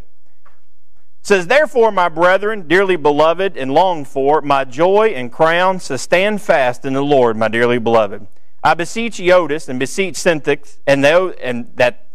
says, 1.22 1.48
Therefore, 1.48 1.92
my 1.92 2.08
brethren, 2.08 2.68
dearly 2.68 2.96
beloved 2.96 3.58
and 3.58 3.74
longed 3.74 4.08
for, 4.08 4.42
my 4.42 4.64
joy 4.64 5.10
and 5.10 5.32
crown, 5.32 5.80
so 5.80 5.98
stand 5.98 6.42
fast 6.42 6.86
in 6.86 6.94
the 6.94 7.02
Lord, 7.02 7.36
my 7.36 7.50
dearly 7.50 7.80
beloved. 7.80 8.28
I 8.64 8.74
beseech 8.76 9.20
Euodias 9.20 9.68
and 9.68 9.80
beseech 9.80 10.16
Syntyche, 10.16 10.78
and, 10.88 11.04
they, 11.04 11.34
and 11.44 11.70
that, 11.76 12.08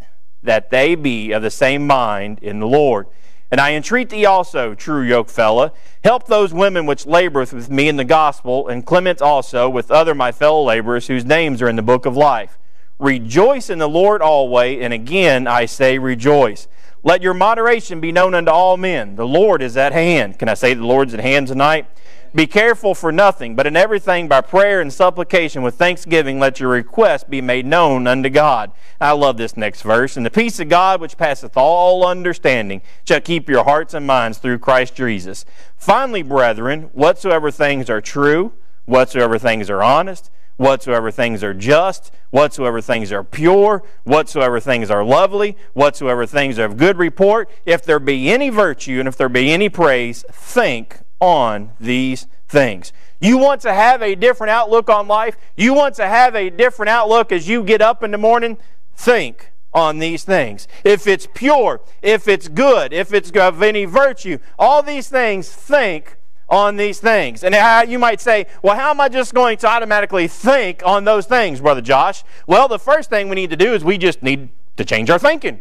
that 0.43 0.71
they 0.71 0.95
be 0.95 1.33
of 1.33 1.43
the 1.43 1.51
same 1.51 1.87
mind 1.87 2.39
in 2.41 2.59
the 2.59 2.67
Lord. 2.67 3.07
And 3.51 3.61
I 3.61 3.75
entreat 3.75 4.09
thee 4.09 4.25
also, 4.25 4.75
true 4.75 5.07
yokefellow, 5.07 5.73
help 6.03 6.27
those 6.27 6.55
women 6.55 6.87
which 6.87 7.05
laboreth 7.05 7.53
with 7.53 7.69
me 7.69 7.89
in 7.89 7.99
the 7.99 8.05
gospel, 8.05 8.67
and 8.69 8.87
Clement 8.87 9.21
also, 9.21 9.69
with 9.69 9.91
other 9.91 10.15
my 10.15 10.33
fellow 10.33 10.63
laborers, 10.63 11.09
whose 11.09 11.27
names 11.27 11.61
are 11.61 11.69
in 11.69 11.77
the 11.77 11.83
book 11.83 12.07
of 12.07 12.17
life 12.17 12.59
Rejoice 13.03 13.69
in 13.69 13.81
the 13.81 13.89
Lord 13.89 14.23
always, 14.23 14.81
and 14.81 14.93
again 14.93 15.49
I 15.49 15.67
say 15.67 15.99
rejoice. 15.99 16.69
Let 17.03 17.21
your 17.21 17.35
moderation 17.35 18.01
be 18.01 18.13
known 18.13 18.33
unto 18.33 18.53
all 18.53 18.77
men. 18.77 19.17
The 19.17 19.27
Lord 19.27 19.61
is 19.61 19.77
at 19.77 19.93
hand. 19.93 20.39
Can 20.39 20.49
I 20.49 20.55
say 20.55 20.73
the 20.75 20.87
Lord's 20.87 21.13
at 21.13 21.19
hand 21.19 21.49
tonight? 21.49 21.87
Be 22.33 22.47
careful 22.47 22.95
for 22.95 23.11
nothing, 23.11 23.57
but 23.57 23.67
in 23.67 23.75
everything 23.75 24.29
by 24.29 24.41
prayer 24.41 24.81
and 24.81 24.93
supplication 24.93 25.63
with 25.63 25.75
thanksgiving 25.75 26.39
let 26.39 26.61
your 26.61 26.69
requests 26.71 27.25
be 27.25 27.41
made 27.41 27.67
known 27.67 28.07
unto 28.07 28.31
God. 28.31 28.71
I 29.01 29.11
love 29.11 29.37
this 29.37 29.57
next 29.57 29.83
verse. 29.83 30.17
And 30.17 30.25
the 30.25 30.31
peace 30.31 30.61
of 30.61 30.69
God 30.69 31.01
which 31.01 31.17
passeth 31.17 31.57
all 31.57 32.07
understanding 32.07 32.83
shall 33.05 33.21
keep 33.21 33.49
your 33.49 33.65
hearts 33.65 33.95
and 33.95 34.07
minds 34.07 34.39
through 34.39 34.61
Christ 34.61 34.95
Jesus. 34.95 35.45
Finally, 35.77 36.23
brethren, 36.23 36.83
whatsoever 36.93 37.51
things 37.51 37.91
are 37.91 38.01
true, 38.01 38.53
whatsoever 38.85 39.41
things 39.41 39.69
are 39.69 39.83
honest, 39.83 40.31
whatsoever 40.63 41.11
things 41.11 41.43
are 41.43 41.53
just, 41.53 42.13
whatsoever 42.31 42.81
things 42.81 43.11
are 43.11 43.25
pure, 43.25 43.83
whatsoever 44.05 44.61
things 44.61 44.91
are 44.91 45.05
lovely, 45.05 45.57
whatsoever 45.73 46.25
things 46.25 46.59
are 46.59 46.65
of 46.65 46.77
good 46.77 46.97
report, 46.97 47.51
if 47.67 47.83
there 47.83 47.99
be 47.99 48.31
any 48.31 48.49
virtue 48.49 49.01
and 49.01 49.09
if 49.09 49.17
there 49.17 49.29
be 49.29 49.51
any 49.51 49.69
praise, 49.69 50.25
think 50.31 51.01
on 51.21 51.73
these 51.81 52.27
things. 52.49 52.93
You 53.21 53.39
want 53.39 53.61
to 53.63 53.73
have 53.73 54.03
a 54.03 54.15
different 54.15 54.51
outlook 54.51 54.89
on 54.89 55.09
life? 55.09 55.37
You 55.57 55.75
want 55.75 55.97
to 55.97 56.07
have 56.07 56.37
a 56.37 56.49
different 56.49 56.91
outlook 56.91 57.33
as 57.33 57.49
you 57.49 57.65
get 57.65 57.83
up 57.83 58.03
in 58.05 58.13
the 58.13 58.19
morning? 58.19 58.57
Think 58.95 59.53
on 59.75 59.99
these 59.99 60.23
things. 60.23 60.69
If 60.85 61.07
it's 61.07 61.27
pure, 61.35 61.81
if 62.03 62.29
it's 62.29 62.47
good, 62.47 62.93
if 62.93 63.13
it's 63.13 63.31
of 63.33 63.63
any 63.63 63.85
virtue, 63.85 64.39
all 64.59 64.83
these 64.83 65.09
things, 65.09 65.51
think 65.51 66.19
on 66.53 66.77
these 66.77 67.01
things. 67.01 67.43
And 67.43 67.91
you 67.91 67.99
might 67.99 68.21
say, 68.21 68.47
well, 68.63 68.77
how 68.77 68.91
am 68.91 69.01
I 69.01 69.09
just 69.09 69.33
going 69.33 69.57
to 69.59 69.67
automatically 69.67 70.29
think 70.29 70.83
on 70.85 71.05
those 71.05 71.25
things, 71.25 71.63
Brother 71.63 71.81
Josh? 71.81 72.23
Well, 72.47 72.69
the 72.69 72.79
first 72.79 73.09
thing 73.09 73.31
we 73.31 73.37
need 73.37 73.51
to 73.51 73.57
do 73.57 73.73
is 73.73 73.83
we 73.83 73.97
just 73.97 74.23
need 74.23 74.51
to 74.77 74.85
change 74.85 75.09
our 75.09 75.19
thinking. 75.19 75.61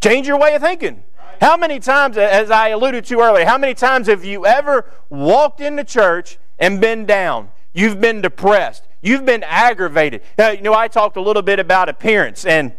Change 0.00 0.28
your 0.28 0.38
way 0.38 0.54
of 0.54 0.62
thinking. 0.62 1.02
How 1.40 1.56
many 1.56 1.80
times, 1.80 2.16
as 2.16 2.50
I 2.50 2.68
alluded 2.68 3.06
to 3.06 3.20
earlier, 3.20 3.44
how 3.44 3.58
many 3.58 3.74
times 3.74 4.06
have 4.06 4.24
you 4.24 4.46
ever 4.46 4.88
walked 5.08 5.60
into 5.60 5.82
church 5.82 6.38
and 6.60 6.80
been 6.80 7.06
down? 7.06 7.48
You've 7.72 8.00
been 8.00 8.20
depressed. 8.20 8.84
You've 9.02 9.24
been 9.24 9.42
aggravated. 9.42 10.22
Now, 10.38 10.50
you 10.50 10.62
know, 10.62 10.74
I 10.74 10.86
talked 10.86 11.16
a 11.16 11.20
little 11.20 11.42
bit 11.42 11.58
about 11.58 11.88
appearance 11.88 12.46
and 12.46 12.72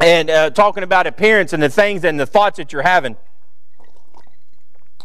and 0.00 0.30
uh, 0.30 0.50
talking 0.50 0.84
about 0.84 1.08
appearance 1.08 1.52
and 1.52 1.62
the 1.62 1.68
things 1.68 2.04
and 2.04 2.18
the 2.18 2.26
thoughts 2.26 2.56
that 2.56 2.72
you're 2.72 2.82
having. 2.82 3.16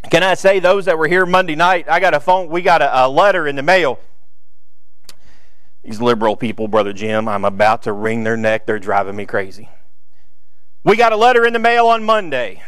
Can 0.09 0.23
I 0.23 0.33
say 0.35 0.59
those 0.59 0.85
that 0.85 0.97
were 0.97 1.07
here 1.07 1.25
Monday 1.25 1.55
night? 1.55 1.87
I 1.89 1.99
got 1.99 2.13
a 2.13 2.19
phone. 2.19 2.49
We 2.49 2.61
got 2.61 2.81
a, 2.81 3.05
a 3.05 3.09
letter 3.09 3.47
in 3.47 3.55
the 3.55 3.63
mail. 3.63 3.99
These 5.83 5.99
liberal 5.99 6.35
people, 6.35 6.67
Brother 6.67 6.93
Jim, 6.93 7.27
I'm 7.27 7.43
about 7.45 7.83
to 7.83 7.93
wring 7.93 8.23
their 8.23 8.37
neck. 8.37 8.65
They're 8.65 8.79
driving 8.79 9.15
me 9.15 9.25
crazy. 9.25 9.69
We 10.83 10.95
got 10.95 11.11
a 11.13 11.17
letter 11.17 11.45
in 11.45 11.53
the 11.53 11.59
mail 11.59 11.87
on 11.87 12.03
Monday 12.03 12.61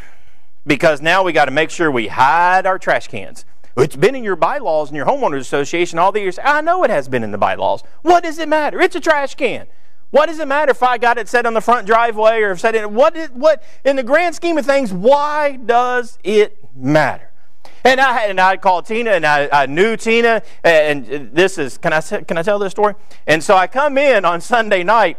because 0.66 1.00
now 1.00 1.22
we 1.22 1.32
got 1.32 1.46
to 1.46 1.50
make 1.50 1.70
sure 1.70 1.90
we 1.90 2.08
hide 2.08 2.66
our 2.66 2.78
trash 2.78 3.08
cans. 3.08 3.44
It's 3.76 3.96
been 3.96 4.14
in 4.14 4.24
your 4.24 4.36
bylaws 4.36 4.88
and 4.88 4.96
your 4.96 5.06
homeowners 5.06 5.40
association 5.40 5.98
all 5.98 6.12
the 6.12 6.20
years. 6.20 6.38
I 6.42 6.62
know 6.62 6.82
it 6.82 6.90
has 6.90 7.08
been 7.08 7.22
in 7.22 7.30
the 7.30 7.38
bylaws. 7.38 7.82
What 8.02 8.24
does 8.24 8.38
it 8.38 8.48
matter? 8.48 8.80
It's 8.80 8.96
a 8.96 9.00
trash 9.00 9.34
can. 9.34 9.66
What 10.10 10.26
does 10.26 10.38
it 10.38 10.48
matter 10.48 10.70
if 10.70 10.82
I 10.82 10.98
got 10.98 11.18
it 11.18 11.28
set 11.28 11.46
on 11.46 11.54
the 11.54 11.60
front 11.60 11.86
driveway 11.86 12.40
or 12.40 12.56
set 12.56 12.74
in 12.74 12.94
what 12.94 13.16
what 13.32 13.62
in 13.84 13.96
the 13.96 14.02
grand 14.02 14.34
scheme 14.34 14.56
of 14.56 14.64
things, 14.64 14.92
why 14.92 15.56
does 15.56 16.18
it 16.24 16.58
matter? 16.74 17.25
And 17.86 18.00
I 18.00 18.24
and 18.24 18.40
I 18.40 18.56
called 18.56 18.84
Tina 18.84 19.12
and 19.12 19.24
I, 19.24 19.48
I 19.52 19.66
knew 19.66 19.96
Tina 19.96 20.42
and 20.64 21.06
this 21.32 21.56
is 21.56 21.78
can 21.78 21.92
I 21.92 22.00
can 22.00 22.36
I 22.36 22.42
tell 22.42 22.58
this 22.58 22.72
story? 22.72 22.94
And 23.28 23.44
so 23.44 23.56
I 23.56 23.68
come 23.68 23.96
in 23.96 24.24
on 24.24 24.40
Sunday 24.40 24.82
night 24.82 25.18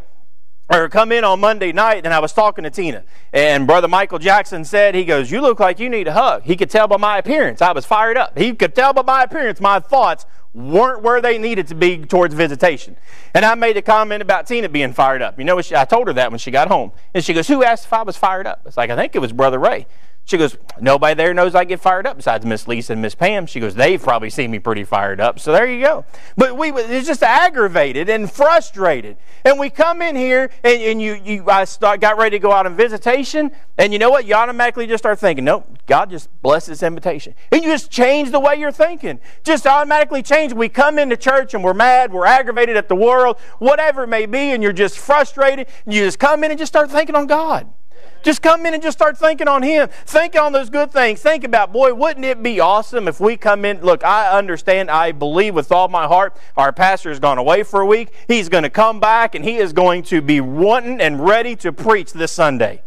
or 0.69 0.89
come 0.89 1.13
in 1.13 1.23
on 1.23 1.39
Monday 1.39 1.71
night, 1.71 2.03
and 2.03 2.13
I 2.13 2.19
was 2.19 2.34
talking 2.34 2.65
to 2.65 2.69
Tina, 2.69 3.06
and 3.32 3.65
Brother 3.65 3.88
Michael 3.88 4.19
Jackson 4.19 4.65
said, 4.65 4.95
he 4.95 5.06
goes, 5.06 5.32
"You 5.32 5.39
look 5.39 5.62
like 5.62 5.80
you 5.80 5.89
need 5.89 6.10
a 6.10 6.12
hug." 6.12 6.43
He 6.43 6.58
could 6.58 6.69
tell 6.69 6.89
by 6.89 6.97
my 6.97 7.17
appearance. 7.17 7.62
I 7.62 7.71
was 7.71 7.86
fired 7.86 8.17
up. 8.17 8.38
He 8.38 8.53
could 8.53 8.75
tell 8.75 8.91
by 8.91 9.03
my 9.03 9.23
appearance 9.23 9.62
my 9.62 9.80
thoughts 9.80 10.25
weren't 10.53 11.03
where 11.03 11.21
they 11.21 11.38
needed 11.38 11.67
to 11.67 11.75
be 11.75 11.99
towards 11.99 12.34
visitation. 12.34 12.97
And 13.34 13.45
I 13.45 13.56
made 13.56 13.77
a 13.77 13.82
comment 13.82 14.21
about 14.21 14.45
Tina 14.45 14.67
being 14.67 14.91
fired 14.91 15.21
up. 15.21 15.39
You 15.39 15.45
know, 15.45 15.58
I 15.58 15.86
told 15.86 16.08
her 16.08 16.13
that 16.15 16.32
when 16.32 16.39
she 16.39 16.51
got 16.51 16.67
home, 16.67 16.91
and 17.13 17.23
she 17.23 17.34
goes, 17.34 17.47
"Who 17.47 17.63
asked 17.63 17.86
if 17.86 17.93
I 17.93 18.03
was 18.03 18.17
fired 18.17 18.45
up?" 18.45 18.63
It's 18.65 18.75
like 18.75 18.89
I 18.89 18.97
think 18.97 19.15
it 19.15 19.19
was 19.19 19.32
Brother 19.32 19.60
Ray. 19.60 19.88
She 20.28 20.38
goes, 20.38 20.58
Nobody 20.82 21.16
there 21.16 21.34
knows 21.34 21.56
I 21.56 21.63
get 21.63 21.80
fired 21.80 22.06
up 22.06 22.18
besides 22.18 22.46
Miss 22.46 22.68
Lisa 22.68 22.92
and 22.94 23.02
Miss 23.02 23.16
Pam. 23.16 23.46
She 23.46 23.62
goes, 23.62 23.76
They've 23.76 24.02
probably 24.02 24.30
seen 24.30 24.52
me 24.52 24.60
pretty 24.60 24.84
fired 24.84 25.22
up. 25.22 25.40
So 25.40 25.54
there 25.54 25.66
you 25.66 25.82
go. 25.82 26.06
But 26.36 26.58
we 26.58 26.72
it's 26.74 27.08
just 27.08 27.24
aggravated 27.24 28.10
and 28.10 28.30
frustrated. 28.30 29.16
And 29.46 29.58
we 29.58 29.70
come 29.70 30.02
in 30.02 30.18
here 30.18 30.52
and, 30.66 30.82
and 30.82 31.02
you, 31.02 31.13
you 31.24 31.50
I 31.50 31.63
start, 31.63 32.02
got 32.02 32.18
ready 32.18 32.36
to 32.36 32.42
go 32.42 32.52
out 32.52 32.66
on 32.66 32.76
visitation, 32.76 33.52
and 33.78 33.94
you 33.94 34.00
know 34.00 34.10
what? 34.10 34.26
You 34.26 34.34
automatically 34.34 34.86
just 34.86 35.02
start 35.02 35.18
thinking, 35.18 35.46
Nope, 35.46 35.66
God 35.88 36.10
just 36.10 36.30
blessed 36.42 36.68
this 36.68 36.84
invitation. 36.84 37.34
And 37.54 37.63
you 37.63 37.72
just 37.72 37.90
change 37.90 38.32
the 38.32 38.40
way 38.42 38.56
you're 38.56 38.70
thinking. 38.70 39.22
Just 39.46 39.66
automatically 39.66 40.24
change. 40.24 40.52
We 40.52 40.68
come 40.68 41.00
into 41.00 41.16
church 41.16 41.54
and 41.54 41.63
we're 41.63 41.74
mad, 41.74 42.12
we're 42.12 42.26
aggravated 42.26 42.76
at 42.76 42.90
the 42.90 42.96
world, 42.96 43.40
whatever 43.60 44.04
it 44.04 44.08
may 44.08 44.26
be, 44.26 44.52
and 44.52 44.62
you're 44.62 44.74
just 44.74 45.00
frustrated. 45.00 45.68
And 45.86 45.94
you 45.94 46.04
just 46.04 46.20
come 46.20 46.44
in 46.44 46.52
and 46.52 46.60
just 46.60 46.74
start 46.74 46.92
thinking 46.92 47.16
on 47.16 47.28
God. 47.28 47.72
Just 48.28 48.42
come 48.42 48.66
in 48.66 48.74
and 48.74 48.84
just 48.84 48.98
start 48.98 49.18
thinking 49.18 49.48
on 49.48 49.63
Him. 49.63 49.88
Think 50.06 50.36
on 50.36 50.52
those 50.52 50.70
good 50.70 50.92
things. 50.92 51.22
Think 51.22 51.46
about, 51.46 51.72
boy, 51.72 51.94
wouldn't 51.94 52.26
it 52.26 52.44
be 52.44 52.60
awesome 52.60 53.08
if 53.08 53.22
we 53.22 53.38
come 53.38 53.63
in? 53.63 53.80
Look, 53.80 54.04
I 54.04 54.38
understand, 54.38 54.92
I 54.92 55.13
believe 55.13 55.56
with 55.56 55.72
all 55.72 55.88
my 55.88 56.08
heart, 56.08 56.36
our 56.58 56.74
pastor 56.74 57.08
has 57.08 57.22
gone 57.22 57.38
away 57.38 57.63
for 57.63 57.80
a 57.80 57.86
week. 57.86 58.10
He's 58.28 58.50
going 58.50 58.63
to 58.63 58.70
come 58.70 59.00
back 59.00 59.34
and 59.34 59.46
he 59.46 59.56
is 59.56 59.72
going 59.72 60.04
to 60.04 60.22
be 60.22 60.42
wanting 60.42 61.00
and 61.00 61.26
ready 61.26 61.56
to 61.56 61.72
preach 61.72 62.12
this 62.12 62.34
Sunday. 62.34 62.82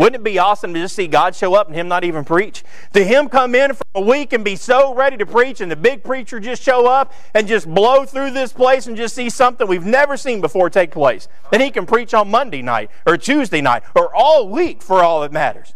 Wouldn't 0.00 0.22
it 0.22 0.24
be 0.24 0.38
awesome 0.38 0.72
to 0.72 0.80
just 0.80 0.96
see 0.96 1.06
God 1.06 1.36
show 1.36 1.52
up 1.52 1.66
and 1.66 1.76
Him 1.76 1.86
not 1.86 2.04
even 2.04 2.24
preach? 2.24 2.64
To 2.94 3.04
Him 3.04 3.28
come 3.28 3.54
in 3.54 3.74
for 3.74 3.82
a 3.94 4.00
week 4.00 4.32
and 4.32 4.42
be 4.42 4.56
so 4.56 4.94
ready 4.94 5.18
to 5.18 5.26
preach, 5.26 5.60
and 5.60 5.70
the 5.70 5.76
big 5.76 6.02
preacher 6.02 6.40
just 6.40 6.62
show 6.62 6.86
up 6.86 7.12
and 7.34 7.46
just 7.46 7.68
blow 7.68 8.06
through 8.06 8.30
this 8.30 8.50
place 8.50 8.86
and 8.86 8.96
just 8.96 9.14
see 9.14 9.28
something 9.28 9.68
we've 9.68 9.84
never 9.84 10.16
seen 10.16 10.40
before 10.40 10.70
take 10.70 10.90
place. 10.90 11.28
And 11.52 11.60
He 11.60 11.70
can 11.70 11.84
preach 11.84 12.14
on 12.14 12.30
Monday 12.30 12.62
night 12.62 12.90
or 13.06 13.18
Tuesday 13.18 13.60
night 13.60 13.82
or 13.94 14.10
all 14.16 14.48
week 14.48 14.82
for 14.82 15.04
all 15.04 15.20
that 15.20 15.32
matters. 15.32 15.74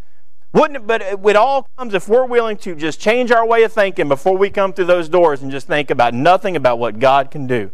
Wouldn't 0.54 0.76
it, 0.76 0.86
but 0.86 1.02
it 1.02 1.36
all 1.36 1.68
comes 1.76 1.92
if 1.92 2.08
we're 2.08 2.24
willing 2.24 2.56
to 2.58 2.74
just 2.74 3.00
change 3.00 3.30
our 3.30 3.44
way 3.46 3.62
of 3.64 3.74
thinking 3.74 4.08
before 4.08 4.38
we 4.38 4.48
come 4.48 4.72
through 4.72 4.86
those 4.86 5.10
doors 5.10 5.42
and 5.42 5.50
just 5.50 5.66
think 5.66 5.90
about 5.90 6.14
nothing 6.14 6.56
about 6.56 6.78
what 6.78 6.98
God 6.98 7.30
can 7.30 7.46
do. 7.46 7.72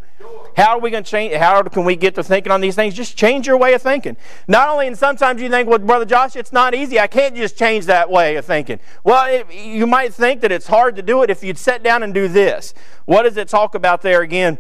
How 0.56 0.76
are 0.76 0.80
we 0.80 0.90
going 0.90 1.04
to 1.04 1.10
change? 1.10 1.34
How 1.34 1.62
can 1.62 1.84
we 1.84 1.96
get 1.96 2.14
to 2.16 2.22
thinking 2.22 2.52
on 2.52 2.60
these 2.60 2.74
things? 2.74 2.94
Just 2.94 3.16
change 3.16 3.46
your 3.46 3.56
way 3.56 3.74
of 3.74 3.82
thinking. 3.82 4.16
Not 4.48 4.68
only, 4.68 4.86
and 4.86 4.96
sometimes 4.96 5.40
you 5.40 5.48
think, 5.48 5.68
well, 5.68 5.78
Brother 5.78 6.04
Josh, 6.04 6.36
it's 6.36 6.52
not 6.52 6.74
easy. 6.74 6.98
I 6.98 7.06
can't 7.06 7.36
just 7.36 7.56
change 7.56 7.86
that 7.86 8.10
way 8.10 8.36
of 8.36 8.44
thinking. 8.44 8.80
Well, 9.04 9.26
it, 9.32 9.52
you 9.54 9.86
might 9.86 10.14
think 10.14 10.40
that 10.42 10.52
it's 10.52 10.66
hard 10.66 10.96
to 10.96 11.02
do 11.02 11.22
it 11.22 11.30
if 11.30 11.42
you'd 11.42 11.58
sit 11.58 11.82
down 11.82 12.02
and 12.02 12.12
do 12.12 12.28
this. 12.28 12.74
What 13.04 13.22
does 13.22 13.36
it 13.36 13.48
talk 13.48 13.74
about 13.74 14.02
there 14.02 14.22
again? 14.22 14.58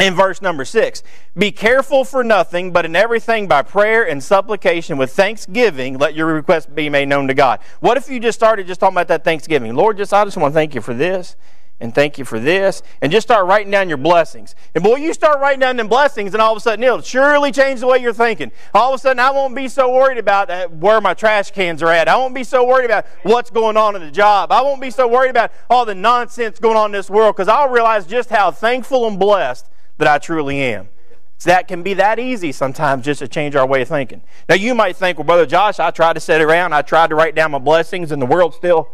in 0.00 0.14
verse 0.14 0.42
number 0.42 0.64
six. 0.64 1.04
Be 1.38 1.52
careful 1.52 2.04
for 2.04 2.24
nothing, 2.24 2.72
but 2.72 2.84
in 2.84 2.96
everything 2.96 3.46
by 3.46 3.62
prayer 3.62 4.06
and 4.08 4.22
supplication 4.22 4.98
with 4.98 5.12
thanksgiving, 5.12 5.98
let 5.98 6.14
your 6.14 6.26
request 6.26 6.74
be 6.74 6.88
made 6.88 7.06
known 7.06 7.28
to 7.28 7.34
God. 7.34 7.60
What 7.80 7.96
if 7.96 8.10
you 8.10 8.18
just 8.18 8.36
started 8.36 8.66
just 8.66 8.80
talking 8.80 8.94
about 8.94 9.08
that 9.08 9.22
thanksgiving? 9.22 9.74
Lord, 9.74 9.96
just 9.96 10.12
I 10.12 10.24
just 10.24 10.36
want 10.36 10.52
to 10.52 10.54
thank 10.54 10.74
you 10.74 10.80
for 10.80 10.94
this 10.94 11.36
and 11.80 11.94
thank 11.94 12.18
you 12.18 12.24
for 12.24 12.38
this, 12.38 12.82
and 13.02 13.10
just 13.10 13.26
start 13.26 13.46
writing 13.46 13.70
down 13.70 13.88
your 13.88 13.98
blessings. 13.98 14.54
And 14.74 14.84
boy, 14.84 14.96
you 14.96 15.12
start 15.12 15.40
writing 15.40 15.60
down 15.60 15.76
them 15.76 15.88
blessings, 15.88 16.32
and 16.32 16.40
all 16.40 16.52
of 16.52 16.56
a 16.56 16.60
sudden 16.60 16.82
it'll 16.82 17.02
surely 17.02 17.50
change 17.50 17.80
the 17.80 17.86
way 17.86 17.98
you're 17.98 18.12
thinking. 18.12 18.52
All 18.72 18.94
of 18.94 18.98
a 18.98 19.02
sudden, 19.02 19.18
I 19.18 19.30
won't 19.30 19.54
be 19.54 19.68
so 19.68 19.92
worried 19.92 20.18
about 20.18 20.50
uh, 20.50 20.68
where 20.68 21.00
my 21.00 21.14
trash 21.14 21.50
cans 21.50 21.82
are 21.82 21.90
at. 21.90 22.08
I 22.08 22.16
won't 22.16 22.34
be 22.34 22.44
so 22.44 22.64
worried 22.64 22.84
about 22.84 23.06
what's 23.22 23.50
going 23.50 23.76
on 23.76 23.96
in 23.96 24.02
the 24.02 24.10
job. 24.10 24.52
I 24.52 24.62
won't 24.62 24.80
be 24.80 24.90
so 24.90 25.08
worried 25.08 25.30
about 25.30 25.50
all 25.68 25.84
the 25.84 25.94
nonsense 25.94 26.58
going 26.58 26.76
on 26.76 26.86
in 26.86 26.92
this 26.92 27.10
world 27.10 27.34
because 27.34 27.48
I'll 27.48 27.68
realize 27.68 28.06
just 28.06 28.30
how 28.30 28.50
thankful 28.50 29.06
and 29.06 29.18
blessed 29.18 29.68
that 29.98 30.08
I 30.08 30.18
truly 30.18 30.60
am. 30.60 30.88
So 31.38 31.50
that 31.50 31.66
can 31.66 31.82
be 31.82 31.94
that 31.94 32.18
easy 32.18 32.52
sometimes 32.52 33.04
just 33.04 33.18
to 33.18 33.28
change 33.28 33.56
our 33.56 33.66
way 33.66 33.82
of 33.82 33.88
thinking. 33.88 34.22
Now, 34.48 34.54
you 34.54 34.74
might 34.74 34.96
think, 34.96 35.18
well, 35.18 35.26
Brother 35.26 35.44
Josh, 35.46 35.80
I 35.80 35.90
tried 35.90 36.14
to 36.14 36.20
sit 36.20 36.40
around, 36.40 36.72
I 36.72 36.82
tried 36.82 37.10
to 37.10 37.16
write 37.16 37.34
down 37.34 37.50
my 37.50 37.58
blessings, 37.58 38.12
and 38.12 38.22
the 38.22 38.26
world 38.26 38.54
still 38.54 38.88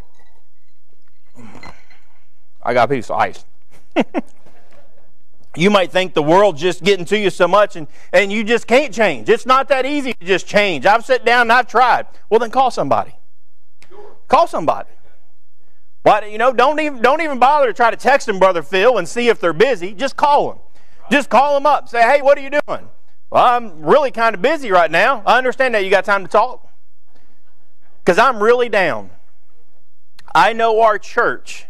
I 2.62 2.75
got 2.75 2.90
a 2.90 2.94
piece 2.94 3.11
of 3.11 3.16
ice. 3.16 3.44
you 5.57 5.70
might 5.70 5.90
think 5.90 6.14
the 6.14 6.23
world's 6.23 6.61
just 6.61 6.83
getting 6.83 7.05
to 7.07 7.18
you 7.18 7.31
so 7.31 7.49
much 7.49 7.77
and, 7.77 7.87
and 8.12 8.31
you 8.31 8.44
just 8.44 8.66
can't 8.66 8.94
change. 8.94 9.29
It's 9.29 9.46
not 9.46 9.68
that 9.68 9.87
easy 9.87 10.14
to 10.14 10.25
just 10.25 10.46
change. 10.46 10.87
I've 10.87 11.05
sat 11.05 11.25
down 11.25 11.42
and 11.42 11.53
I've 11.53 11.66
tried. 11.66 12.07
Well, 12.29 12.40
then 12.40 12.51
call 12.51 12.70
somebody. 12.70 13.14
Call 14.29 14.46
somebody. 14.46 14.90
Why, 16.03 16.25
you 16.25 16.38
know, 16.38 16.53
don't 16.53 16.81
even, 16.81 17.03
don't 17.03 17.20
even 17.20 17.38
bother 17.38 17.66
to 17.66 17.73
try 17.73 17.90
to 17.90 17.96
text 17.96 18.27
them, 18.27 18.38
Brother 18.38 18.62
Phil, 18.62 18.99
and 18.99 19.09
see 19.09 19.29
if 19.29 19.40
they're 19.40 19.53
busy. 19.53 19.92
Just 19.92 20.16
call 20.16 20.49
them. 20.51 20.59
Just 21.11 21.29
call 21.29 21.55
them 21.55 21.66
up. 21.66 21.88
Say, 21.88 22.03
hey, 22.03 22.23
what 22.23 22.38
are 22.38 22.40
you 22.40 22.51
doing? 22.51 22.88
Well, 23.31 23.44
I'm 23.44 23.83
really 23.83 24.11
kind 24.11 24.35
of 24.35 24.40
busy 24.40 24.70
right 24.70 24.90
now. 24.90 25.23
I 25.27 25.37
understand 25.37 25.75
that 25.75 25.85
you 25.85 25.90
got 25.90 26.05
time 26.05 26.23
to 26.23 26.31
talk. 26.31 26.66
Because 27.99 28.18
I'm 28.18 28.42
really 28.42 28.68
down. 28.68 29.11
I 30.35 30.53
know 30.53 30.81
our 30.81 30.99
church 30.99 31.66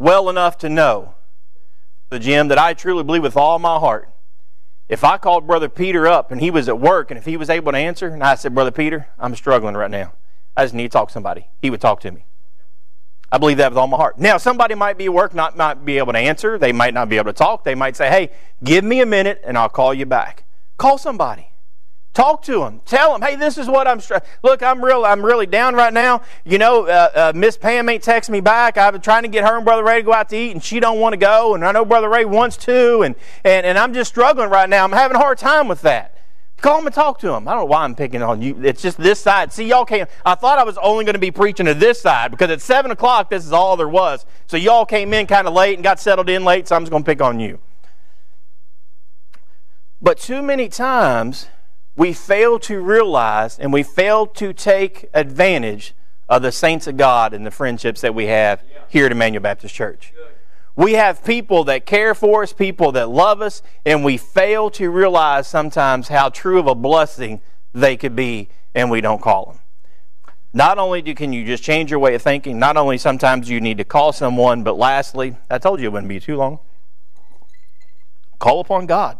well 0.00 0.30
enough 0.30 0.56
to 0.56 0.70
know, 0.70 1.14
the 2.08 2.18
Jim, 2.18 2.48
that 2.48 2.56
I 2.56 2.72
truly 2.72 3.04
believe 3.04 3.22
with 3.22 3.36
all 3.36 3.58
my 3.58 3.78
heart. 3.78 4.08
If 4.88 5.04
I 5.04 5.18
called 5.18 5.46
Brother 5.46 5.68
Peter 5.68 6.06
up 6.06 6.32
and 6.32 6.40
he 6.40 6.50
was 6.50 6.70
at 6.70 6.80
work 6.80 7.10
and 7.10 7.18
if 7.18 7.26
he 7.26 7.36
was 7.36 7.50
able 7.50 7.70
to 7.72 7.78
answer, 7.78 8.08
and 8.08 8.24
I 8.24 8.34
said, 8.34 8.54
Brother 8.54 8.70
Peter, 8.70 9.08
I'm 9.18 9.36
struggling 9.36 9.76
right 9.76 9.90
now. 9.90 10.14
I 10.56 10.64
just 10.64 10.72
need 10.72 10.84
to 10.84 10.88
talk 10.88 11.08
to 11.08 11.12
somebody. 11.12 11.48
He 11.60 11.68
would 11.68 11.82
talk 11.82 12.00
to 12.00 12.10
me. 12.10 12.24
I 13.30 13.36
believe 13.36 13.58
that 13.58 13.70
with 13.70 13.78
all 13.78 13.86
my 13.86 13.98
heart. 13.98 14.18
Now, 14.18 14.38
somebody 14.38 14.74
might 14.74 14.96
be 14.96 15.04
at 15.04 15.12
work, 15.12 15.34
not, 15.34 15.56
not 15.56 15.84
be 15.84 15.98
able 15.98 16.14
to 16.14 16.18
answer. 16.18 16.56
They 16.56 16.72
might 16.72 16.94
not 16.94 17.10
be 17.10 17.18
able 17.18 17.26
to 17.26 17.32
talk. 17.34 17.64
They 17.64 17.74
might 17.74 17.94
say, 17.94 18.08
hey, 18.08 18.30
give 18.64 18.82
me 18.82 19.02
a 19.02 19.06
minute 19.06 19.42
and 19.44 19.58
I'll 19.58 19.68
call 19.68 19.92
you 19.92 20.06
back. 20.06 20.44
Call 20.78 20.96
somebody. 20.96 21.49
Talk 22.12 22.42
to 22.42 22.58
them. 22.58 22.80
Tell 22.86 23.12
them, 23.12 23.22
hey, 23.22 23.36
this 23.36 23.56
is 23.56 23.68
what 23.68 23.86
I'm. 23.86 24.00
Look, 24.42 24.64
I'm 24.64 24.84
real. 24.84 25.04
I'm 25.04 25.24
really 25.24 25.46
down 25.46 25.76
right 25.76 25.92
now. 25.92 26.22
You 26.44 26.58
know, 26.58 26.86
uh, 26.86 27.10
uh, 27.14 27.32
Miss 27.36 27.56
Pam 27.56 27.88
ain't 27.88 28.02
texting 28.02 28.30
me 28.30 28.40
back. 28.40 28.76
I've 28.76 28.94
been 28.94 29.00
trying 29.00 29.22
to 29.22 29.28
get 29.28 29.46
her 29.46 29.54
and 29.54 29.64
Brother 29.64 29.84
Ray 29.84 29.98
to 29.98 30.02
go 30.02 30.12
out 30.12 30.28
to 30.30 30.36
eat, 30.36 30.50
and 30.50 30.62
she 30.62 30.80
don't 30.80 30.98
want 30.98 31.12
to 31.12 31.16
go. 31.16 31.54
And 31.54 31.64
I 31.64 31.70
know 31.70 31.84
Brother 31.84 32.08
Ray 32.08 32.24
wants 32.24 32.56
to, 32.58 33.02
and, 33.02 33.14
and 33.44 33.64
and 33.64 33.78
I'm 33.78 33.94
just 33.94 34.10
struggling 34.10 34.50
right 34.50 34.68
now. 34.68 34.82
I'm 34.82 34.90
having 34.90 35.16
a 35.16 35.20
hard 35.20 35.38
time 35.38 35.68
with 35.68 35.82
that. 35.82 36.16
Call 36.60 36.78
them 36.78 36.86
and 36.86 36.94
talk 36.94 37.20
to 37.20 37.28
them. 37.28 37.46
I 37.46 37.52
don't 37.52 37.60
know 37.60 37.66
why 37.66 37.84
I'm 37.84 37.94
picking 37.94 38.22
on 38.22 38.42
you. 38.42 38.60
It's 38.62 38.82
just 38.82 38.98
this 38.98 39.20
side. 39.20 39.52
See, 39.52 39.66
y'all 39.66 39.84
came. 39.84 40.06
I 40.26 40.34
thought 40.34 40.58
I 40.58 40.64
was 40.64 40.76
only 40.78 41.04
going 41.04 41.14
to 41.14 41.20
be 41.20 41.30
preaching 41.30 41.66
to 41.66 41.74
this 41.74 42.02
side 42.02 42.32
because 42.32 42.50
at 42.50 42.60
seven 42.60 42.90
o'clock 42.90 43.30
this 43.30 43.46
is 43.46 43.52
all 43.52 43.76
there 43.76 43.88
was. 43.88 44.26
So 44.48 44.56
y'all 44.56 44.84
came 44.84 45.14
in 45.14 45.28
kind 45.28 45.46
of 45.46 45.54
late 45.54 45.74
and 45.74 45.84
got 45.84 46.00
settled 46.00 46.28
in 46.28 46.44
late. 46.44 46.66
So 46.66 46.74
I'm 46.74 46.82
just 46.82 46.90
going 46.90 47.04
to 47.04 47.06
pick 47.08 47.22
on 47.22 47.38
you. 47.38 47.60
But 50.02 50.18
too 50.18 50.42
many 50.42 50.68
times 50.68 51.46
we 51.96 52.12
fail 52.12 52.58
to 52.60 52.80
realize 52.80 53.58
and 53.58 53.72
we 53.72 53.82
fail 53.82 54.26
to 54.26 54.52
take 54.52 55.08
advantage 55.12 55.94
of 56.28 56.42
the 56.42 56.52
saints 56.52 56.86
of 56.86 56.96
God 56.96 57.34
and 57.34 57.44
the 57.44 57.50
friendships 57.50 58.00
that 58.02 58.14
we 58.14 58.26
have 58.26 58.62
here 58.88 59.06
at 59.06 59.12
Immanuel 59.12 59.42
Baptist 59.42 59.74
Church. 59.74 60.12
We 60.76 60.92
have 60.92 61.24
people 61.24 61.64
that 61.64 61.84
care 61.84 62.14
for 62.14 62.44
us, 62.44 62.52
people 62.52 62.92
that 62.92 63.08
love 63.10 63.42
us, 63.42 63.62
and 63.84 64.04
we 64.04 64.16
fail 64.16 64.70
to 64.70 64.88
realize 64.88 65.46
sometimes 65.46 66.08
how 66.08 66.28
true 66.28 66.58
of 66.58 66.68
a 66.68 66.74
blessing 66.74 67.40
they 67.74 67.96
could 67.96 68.14
be, 68.16 68.48
and 68.74 68.90
we 68.90 69.00
don't 69.00 69.20
call 69.20 69.46
them. 69.46 69.58
Not 70.52 70.78
only 70.78 71.02
do, 71.02 71.14
can 71.14 71.32
you 71.32 71.44
just 71.44 71.62
change 71.62 71.90
your 71.90 72.00
way 72.00 72.14
of 72.14 72.22
thinking, 72.22 72.58
not 72.58 72.76
only 72.76 72.98
sometimes 72.98 73.48
you 73.50 73.60
need 73.60 73.78
to 73.78 73.84
call 73.84 74.12
someone, 74.12 74.62
but 74.62 74.76
lastly, 74.76 75.36
I 75.50 75.58
told 75.58 75.80
you 75.80 75.86
it 75.86 75.92
wouldn't 75.92 76.08
be 76.08 76.18
too 76.18 76.36
long. 76.36 76.60
Call 78.38 78.60
upon 78.60 78.86
God. 78.86 79.18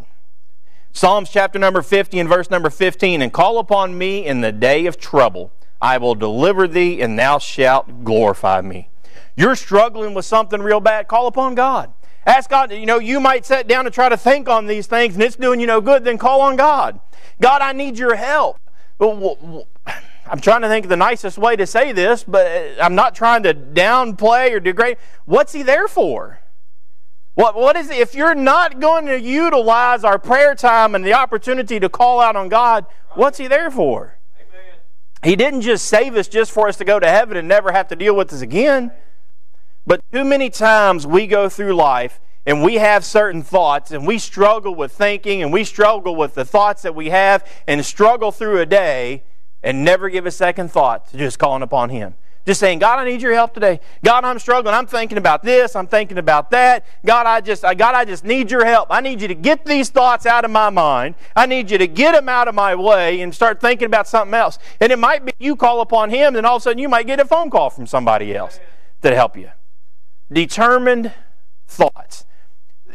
Psalms 0.92 1.30
chapter 1.30 1.58
number 1.58 1.82
50 1.82 2.18
and 2.18 2.28
verse 2.28 2.50
number 2.50 2.68
15 2.68 3.22
And 3.22 3.32
call 3.32 3.58
upon 3.58 3.96
me 3.96 4.26
in 4.26 4.40
the 4.40 4.52
day 4.52 4.86
of 4.86 4.98
trouble. 4.98 5.52
I 5.80 5.98
will 5.98 6.14
deliver 6.14 6.68
thee, 6.68 7.00
and 7.00 7.18
thou 7.18 7.38
shalt 7.38 8.04
glorify 8.04 8.60
me. 8.60 8.90
You're 9.36 9.56
struggling 9.56 10.12
with 10.12 10.26
something 10.26 10.60
real 10.60 10.80
bad, 10.80 11.08
call 11.08 11.26
upon 11.26 11.54
God. 11.54 11.92
Ask 12.26 12.50
God, 12.50 12.70
you 12.70 12.84
know, 12.84 12.98
you 12.98 13.18
might 13.18 13.46
sit 13.46 13.66
down 13.66 13.86
and 13.86 13.94
try 13.94 14.10
to 14.10 14.16
think 14.16 14.48
on 14.48 14.66
these 14.66 14.86
things 14.86 15.14
and 15.14 15.22
it's 15.22 15.36
doing 15.36 15.58
you 15.58 15.66
no 15.66 15.80
good, 15.80 16.04
then 16.04 16.18
call 16.18 16.42
on 16.42 16.56
God. 16.56 17.00
God, 17.40 17.62
I 17.62 17.72
need 17.72 17.98
your 17.98 18.14
help. 18.14 18.58
I'm 19.00 20.40
trying 20.40 20.60
to 20.60 20.68
think 20.68 20.84
of 20.84 20.90
the 20.90 20.96
nicest 20.96 21.38
way 21.38 21.56
to 21.56 21.66
say 21.66 21.92
this, 21.92 22.22
but 22.22 22.46
I'm 22.80 22.94
not 22.94 23.14
trying 23.14 23.42
to 23.44 23.54
downplay 23.54 24.52
or 24.52 24.60
degrade. 24.60 24.98
What's 25.24 25.54
He 25.54 25.62
there 25.62 25.88
for? 25.88 26.40
What, 27.40 27.56
what 27.56 27.74
is 27.74 27.88
it? 27.88 27.96
If 27.96 28.14
you're 28.14 28.34
not 28.34 28.80
going 28.80 29.06
to 29.06 29.18
utilize 29.18 30.04
our 30.04 30.18
prayer 30.18 30.54
time 30.54 30.94
and 30.94 31.02
the 31.02 31.14
opportunity 31.14 31.80
to 31.80 31.88
call 31.88 32.20
out 32.20 32.36
on 32.36 32.50
God, 32.50 32.84
what's 33.14 33.38
He 33.38 33.46
there 33.46 33.70
for? 33.70 34.18
Amen. 34.36 34.74
He 35.22 35.36
didn't 35.36 35.62
just 35.62 35.86
save 35.86 36.16
us 36.16 36.28
just 36.28 36.52
for 36.52 36.68
us 36.68 36.76
to 36.76 36.84
go 36.84 37.00
to 37.00 37.08
heaven 37.08 37.38
and 37.38 37.48
never 37.48 37.72
have 37.72 37.88
to 37.88 37.96
deal 37.96 38.14
with 38.14 38.30
us 38.34 38.42
again. 38.42 38.92
But 39.86 40.02
too 40.12 40.22
many 40.22 40.50
times 40.50 41.06
we 41.06 41.26
go 41.26 41.48
through 41.48 41.74
life 41.74 42.20
and 42.44 42.62
we 42.62 42.74
have 42.74 43.06
certain 43.06 43.42
thoughts 43.42 43.90
and 43.90 44.06
we 44.06 44.18
struggle 44.18 44.74
with 44.74 44.92
thinking 44.92 45.42
and 45.42 45.50
we 45.50 45.64
struggle 45.64 46.14
with 46.14 46.34
the 46.34 46.44
thoughts 46.44 46.82
that 46.82 46.94
we 46.94 47.08
have 47.08 47.50
and 47.66 47.82
struggle 47.86 48.32
through 48.32 48.60
a 48.60 48.66
day 48.66 49.22
and 49.62 49.82
never 49.82 50.10
give 50.10 50.26
a 50.26 50.30
second 50.30 50.70
thought 50.70 51.08
to 51.08 51.16
just 51.16 51.38
calling 51.38 51.62
upon 51.62 51.88
Him. 51.88 52.16
Just 52.50 52.58
saying, 52.58 52.80
God, 52.80 52.98
I 52.98 53.04
need 53.04 53.22
your 53.22 53.32
help 53.32 53.54
today. 53.54 53.78
God, 54.04 54.24
I'm 54.24 54.40
struggling. 54.40 54.74
I'm 54.74 54.88
thinking 54.88 55.18
about 55.18 55.44
this. 55.44 55.76
I'm 55.76 55.86
thinking 55.86 56.18
about 56.18 56.50
that. 56.50 56.84
God, 57.06 57.24
I 57.24 57.40
just, 57.40 57.64
I, 57.64 57.74
God, 57.74 57.94
I 57.94 58.04
just 58.04 58.24
need 58.24 58.50
your 58.50 58.64
help. 58.64 58.88
I 58.90 59.00
need 59.00 59.22
you 59.22 59.28
to 59.28 59.36
get 59.36 59.64
these 59.64 59.88
thoughts 59.88 60.26
out 60.26 60.44
of 60.44 60.50
my 60.50 60.68
mind. 60.68 61.14
I 61.36 61.46
need 61.46 61.70
you 61.70 61.78
to 61.78 61.86
get 61.86 62.10
them 62.10 62.28
out 62.28 62.48
of 62.48 62.56
my 62.56 62.74
way 62.74 63.20
and 63.20 63.32
start 63.32 63.60
thinking 63.60 63.86
about 63.86 64.08
something 64.08 64.34
else. 64.34 64.58
And 64.80 64.90
it 64.90 64.98
might 64.98 65.24
be 65.24 65.32
you 65.38 65.54
call 65.54 65.80
upon 65.80 66.10
Him, 66.10 66.34
and 66.34 66.44
all 66.44 66.56
of 66.56 66.62
a 66.62 66.64
sudden 66.64 66.80
you 66.80 66.88
might 66.88 67.06
get 67.06 67.20
a 67.20 67.24
phone 67.24 67.50
call 67.50 67.70
from 67.70 67.86
somebody 67.86 68.34
else 68.34 68.58
to 69.02 69.14
help 69.14 69.36
you. 69.36 69.52
Determined 70.32 71.12
thoughts. 71.68 72.24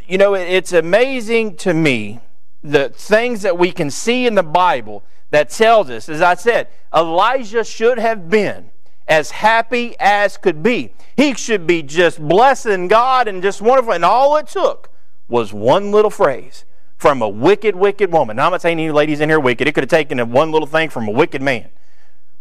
You 0.06 0.18
know, 0.18 0.34
it's 0.34 0.74
amazing 0.74 1.56
to 1.60 1.74
me 1.74 2.20
the 2.62 2.90
things 2.90 3.44
that 3.44 3.58
we 3.58 3.72
can 3.72 3.90
see 3.90 4.28
in 4.28 4.36
the 4.36 4.44
Bible 4.44 5.06
that 5.30 5.50
tells 5.50 5.90
us, 5.90 6.10
as 6.10 6.22
I 6.22 6.34
said, 6.34 6.68
Elijah 6.94 7.64
should 7.64 8.00
have 8.00 8.30
been 8.30 8.72
as 9.08 9.32
happy 9.32 9.96
as 10.00 10.38
could 10.38 10.64
be. 10.64 10.94
He 11.16 11.34
should 11.34 11.68
be 11.68 11.84
just 11.84 12.20
blessing 12.20 12.88
God 12.88 13.28
and 13.28 13.42
just 13.42 13.62
wonderful. 13.62 13.94
And 13.94 14.06
all 14.06 14.36
it 14.38 14.48
took 14.48 14.90
was 15.28 15.54
one 15.54 15.92
little 15.92 16.12
phrase 16.12 16.66
from 16.98 17.22
a 17.22 17.30
wicked, 17.30 17.76
wicked 17.76 18.12
woman. 18.12 18.38
Now, 18.38 18.46
I'm 18.46 18.52
not 18.52 18.62
saying 18.62 18.80
any 18.80 18.92
ladies 18.92 19.22
in 19.22 19.30
here 19.30 19.40
wicked. 19.40 19.68
It 19.68 19.74
could 19.74 19.84
have 19.84 19.90
taken 19.90 20.18
one 20.32 20.52
little 20.52 20.68
thing 20.68 20.90
from 20.90 21.08
a 21.08 21.12
wicked 21.12 21.42
man. 21.42 21.70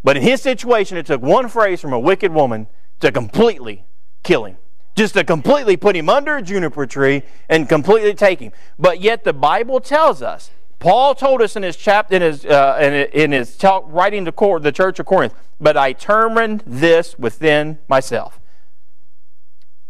But 0.03 0.17
in 0.17 0.23
his 0.23 0.43
situation, 0.43 0.97
it 0.97 1.07
took 1.07 1.23
one 1.23 1.49
phrase 1.49 1.81
from 1.81 1.93
a 1.93 1.99
wicked 1.99 2.33
woman 2.33 2.67
to 3.01 3.11
completely 3.11 3.85
kill 4.23 4.45
him. 4.45 4.57
Just 4.95 5.15
to 5.15 5.25
completely 5.25 5.77
put 5.77 5.97
him 5.97 6.09
under 6.09 6.37
a 6.37 6.43
juniper 6.43 6.87
tree 6.87 7.23
and 7.49 7.69
completely 7.69 8.15
take 8.15 8.39
him. 8.39 8.53
But 8.79 9.01
yet 9.01 9.25
the 9.25 9.33
Bible 9.33 9.81
tells 9.81 10.23
us 10.23 10.51
Paul 10.85 11.15
told 11.15 11.41
us 11.41 11.57
in 11.57 11.63
his 11.63 11.79
chapter, 11.79 12.15
in 12.15 12.21
his, 12.21 12.45
uh, 12.45 13.09
in, 13.15 13.33
his 13.33 13.57
talk, 13.57 13.87
writing 13.89 14.27
to 14.27 14.59
the 14.61 14.71
church 14.71 14.99
of 14.99 15.07
Corinth, 15.07 15.33
but 15.59 15.79
I 15.79 15.95
determined 15.95 16.63
this 16.67 17.19
within 17.19 17.79
myself. 17.89 18.39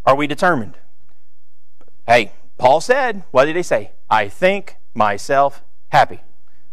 Are 0.06 0.14
we 0.14 0.28
determined? 0.28 0.78
Hey, 2.06 2.30
Paul 2.58 2.80
said, 2.80 3.24
what 3.32 3.46
did 3.46 3.56
he 3.56 3.62
say? 3.64 3.90
I 4.08 4.28
think 4.28 4.76
myself 4.94 5.64
happy. 5.88 6.20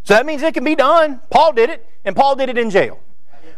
So 0.03 0.13
that 0.13 0.27
means 0.27 0.43
it 0.43 0.53
can 0.53 0.65
be 0.65 0.75
done. 0.75 1.21
Paul 1.31 1.53
did 1.53 1.71
it, 1.71 1.83
and 2.05 2.15
Paul 2.15 2.35
did 2.35 2.47
it 2.47 2.59
in 2.59 2.69
jail. 2.69 2.99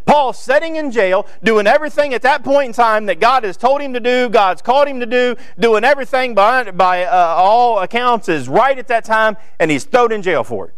Paul 0.05 0.33
sitting 0.33 0.75
in 0.75 0.91
jail, 0.91 1.27
doing 1.43 1.67
everything 1.67 2.13
at 2.13 2.21
that 2.23 2.43
point 2.43 2.67
in 2.67 2.73
time 2.73 3.05
that 3.07 3.19
God 3.19 3.43
has 3.43 3.57
told 3.57 3.81
him 3.81 3.93
to 3.93 3.99
do, 3.99 4.29
God's 4.29 4.61
called 4.61 4.87
him 4.87 4.99
to 4.99 5.05
do, 5.05 5.35
doing 5.57 5.83
everything 5.83 6.35
by, 6.35 6.71
by 6.71 7.05
uh, 7.05 7.35
all 7.37 7.79
accounts 7.79 8.29
is 8.29 8.47
right 8.47 8.77
at 8.77 8.87
that 8.87 9.05
time, 9.05 9.37
and 9.59 9.71
he's 9.71 9.85
thrown 9.85 10.11
in 10.11 10.21
jail 10.21 10.43
for 10.43 10.67
it. 10.67 10.75